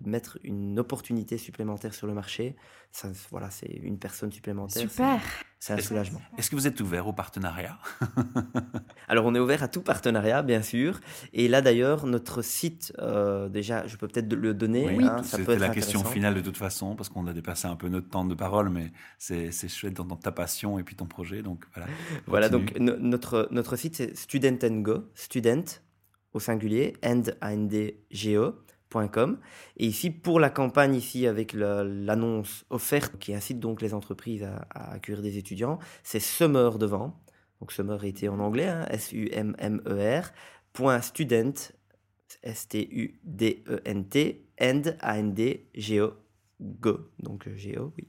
mettre 0.00 0.38
une 0.42 0.78
opportunité 0.78 1.38
supplémentaire 1.38 1.94
sur 1.94 2.06
le 2.06 2.14
marché, 2.14 2.56
ça, 2.90 3.08
voilà, 3.30 3.50
c'est 3.50 3.70
une 3.70 3.98
personne 3.98 4.30
supplémentaire. 4.30 4.82
Super. 4.82 5.20
C'est 5.58 5.74
un 5.74 5.78
soulagement. 5.78 6.20
Est-ce 6.36 6.50
que 6.50 6.56
vous 6.56 6.66
êtes 6.66 6.80
ouvert 6.80 7.06
au 7.06 7.12
partenariat? 7.12 7.78
Alors, 9.08 9.26
on 9.26 9.34
est 9.34 9.38
ouvert 9.38 9.62
à 9.62 9.68
tout 9.68 9.80
partenariat, 9.80 10.42
bien 10.42 10.60
sûr. 10.60 11.00
Et 11.32 11.46
là, 11.46 11.62
d'ailleurs, 11.62 12.04
notre 12.04 12.42
site, 12.42 12.92
euh, 12.98 13.48
déjà, 13.48 13.86
je 13.86 13.96
peux 13.96 14.08
peut-être 14.08 14.32
le 14.32 14.54
donner. 14.54 14.96
Oui, 14.96 15.04
hein, 15.04 15.22
c'était 15.22 15.56
la 15.58 15.68
question 15.68 16.04
finale 16.04 16.34
de 16.34 16.40
toute 16.40 16.56
façon, 16.56 16.96
parce 16.96 17.08
qu'on 17.08 17.26
a 17.28 17.32
dépassé 17.32 17.68
un 17.68 17.76
peu 17.76 17.88
notre 17.88 18.08
temps 18.08 18.24
de 18.24 18.34
parole, 18.34 18.70
mais 18.70 18.92
c'est 19.18 19.68
chouette 19.68 19.94
dans 19.94 20.04
ta 20.16 20.32
passion 20.32 20.78
et 20.78 20.82
puis 20.82 20.96
ton 20.96 21.06
projet. 21.06 21.42
Donc, 21.42 21.64
voilà. 21.74 21.88
Voilà, 22.26 22.48
donc 22.48 22.76
notre, 22.78 23.48
notre 23.50 23.76
site, 23.76 23.96
c'est 23.96 24.16
Student 24.16 24.80
Go, 24.80 25.04
student 25.14 25.64
au 26.32 26.40
singulier, 26.40 26.94
and, 27.04 27.22
Et 29.76 29.86
ici, 29.86 30.10
pour 30.10 30.40
la 30.40 30.50
campagne, 30.50 30.94
ici, 30.94 31.26
avec 31.26 31.52
l'annonce 31.52 32.64
offerte 32.70 33.18
qui 33.18 33.34
incite 33.34 33.60
donc 33.60 33.80
les 33.80 33.94
entreprises 33.94 34.44
à, 34.44 34.92
accueillir 34.92 35.22
des 35.22 35.38
étudiants, 35.38 35.78
c'est 36.02 36.20
Summer 36.20 36.78
devant. 36.78 37.18
Donc 37.60 37.72
Summer 37.72 38.04
était 38.04 38.28
en 38.28 38.40
anglais, 38.40 38.68
hein, 38.68 38.86
S-U-M-M-E-R, 38.90 40.32
point 40.72 41.00
student, 41.00 41.52
S-T-U-D-E-N-T, 42.42 44.44
and, 44.60 44.82
A-N-D-G-O, 45.00 46.12
go, 46.60 46.98
donc 47.20 47.48
G-O, 47.54 47.92
oui, 47.96 48.08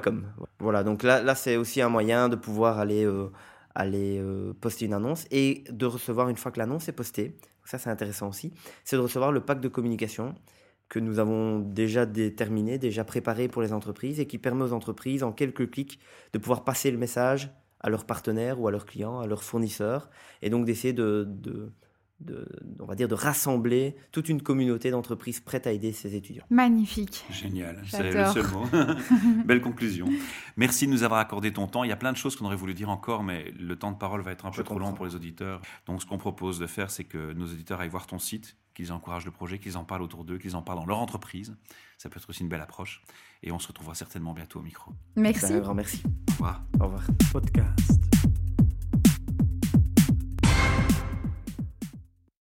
.com. 0.00 0.32
Voilà, 0.58 0.82
donc 0.82 1.02
là, 1.02 1.22
là 1.22 1.34
c'est 1.34 1.56
aussi 1.56 1.82
un 1.82 1.88
moyen 1.88 2.28
de 2.28 2.36
pouvoir 2.36 2.78
aller... 2.78 3.04
Euh, 3.04 3.30
aller 3.76 4.18
euh, 4.18 4.54
poster 4.60 4.86
une 4.86 4.94
annonce 4.94 5.26
et 5.30 5.64
de 5.70 5.86
recevoir, 5.86 6.28
une 6.28 6.36
fois 6.36 6.50
que 6.50 6.58
l'annonce 6.58 6.88
est 6.88 6.92
postée, 6.92 7.36
ça 7.64 7.78
c'est 7.78 7.90
intéressant 7.90 8.28
aussi, 8.28 8.52
c'est 8.84 8.96
de 8.96 9.02
recevoir 9.02 9.32
le 9.32 9.40
pack 9.40 9.60
de 9.60 9.68
communication 9.68 10.34
que 10.88 10.98
nous 10.98 11.18
avons 11.18 11.58
déjà 11.58 12.06
déterminé, 12.06 12.78
déjà 12.78 13.04
préparé 13.04 13.48
pour 13.48 13.60
les 13.60 13.72
entreprises 13.72 14.20
et 14.20 14.26
qui 14.26 14.38
permet 14.38 14.62
aux 14.62 14.72
entreprises, 14.72 15.22
en 15.22 15.32
quelques 15.32 15.70
clics, 15.70 16.00
de 16.32 16.38
pouvoir 16.38 16.64
passer 16.64 16.90
le 16.90 16.98
message 16.98 17.50
à 17.80 17.90
leurs 17.90 18.06
partenaires 18.06 18.60
ou 18.60 18.68
à 18.68 18.70
leurs 18.70 18.86
clients, 18.86 19.20
à 19.20 19.26
leurs 19.26 19.42
fournisseurs, 19.42 20.08
et 20.42 20.48
donc 20.48 20.64
d'essayer 20.64 20.92
de, 20.92 21.26
de, 21.28 21.72
on 22.80 22.86
va 22.86 22.94
dire, 22.94 23.08
de 23.08 23.14
rassembler 23.14 23.94
toute 24.12 24.28
une 24.28 24.42
communauté 24.42 24.90
d'entreprises 24.90 25.40
prêtes 25.40 25.66
à 25.66 25.72
aider 25.72 25.92
ces 25.92 26.14
étudiants. 26.14 26.44
Magnifique. 26.50 27.24
Génial, 27.30 27.82
c'est 27.88 28.12
le 28.12 28.26
seul 28.26 28.46
mot. 28.48 28.64
Belle 29.44 29.60
conclusion. 29.60 30.08
Merci 30.56 30.86
de 30.86 30.92
nous 30.92 31.02
avoir 31.02 31.20
accordé 31.20 31.52
ton 31.52 31.66
temps. 31.66 31.84
Il 31.84 31.88
y 31.88 31.92
a 31.92 31.96
plein 31.96 32.12
de 32.12 32.16
choses 32.16 32.36
qu'on 32.36 32.46
aurait 32.46 32.56
voulu 32.56 32.74
dire 32.74 32.88
encore, 32.88 33.22
mais 33.22 33.52
le 33.58 33.76
temps 33.76 33.92
de 33.92 33.98
parole 33.98 34.22
va 34.22 34.32
être 34.32 34.46
un 34.46 34.50
peu 34.50 34.64
trop 34.64 34.78
long 34.78 34.92
pour 34.92 35.04
les 35.04 35.14
auditeurs. 35.14 35.60
Donc 35.86 36.00
ce 36.00 36.06
qu'on 36.06 36.18
propose 36.18 36.58
de 36.58 36.66
faire, 36.66 36.90
c'est 36.90 37.04
que 37.04 37.32
nos 37.34 37.46
auditeurs 37.46 37.80
aillent 37.80 37.88
voir 37.88 38.06
ton 38.06 38.18
site, 38.18 38.56
qu'ils 38.74 38.92
encouragent 38.92 39.24
le 39.24 39.30
projet, 39.30 39.58
qu'ils 39.58 39.76
en 39.76 39.84
parlent 39.84 40.02
autour 40.02 40.24
d'eux, 40.24 40.38
qu'ils 40.38 40.56
en 40.56 40.62
parlent 40.62 40.78
dans 40.78 40.86
leur 40.86 40.98
entreprise. 40.98 41.56
Ça 41.98 42.08
peut 42.08 42.18
être 42.18 42.28
aussi 42.28 42.42
une 42.42 42.48
belle 42.48 42.60
approche. 42.60 43.02
Et 43.42 43.52
on 43.52 43.58
se 43.58 43.68
retrouvera 43.68 43.94
certainement 43.94 44.32
bientôt 44.32 44.60
au 44.60 44.62
micro. 44.62 44.92
Merci. 45.16 45.52
Un 45.52 45.60
grand 45.60 45.74
merci. 45.74 46.02
Au 46.04 46.32
revoir. 46.32 46.62
Au 46.80 46.84
revoir. 46.84 47.04
Podcast. 47.32 48.25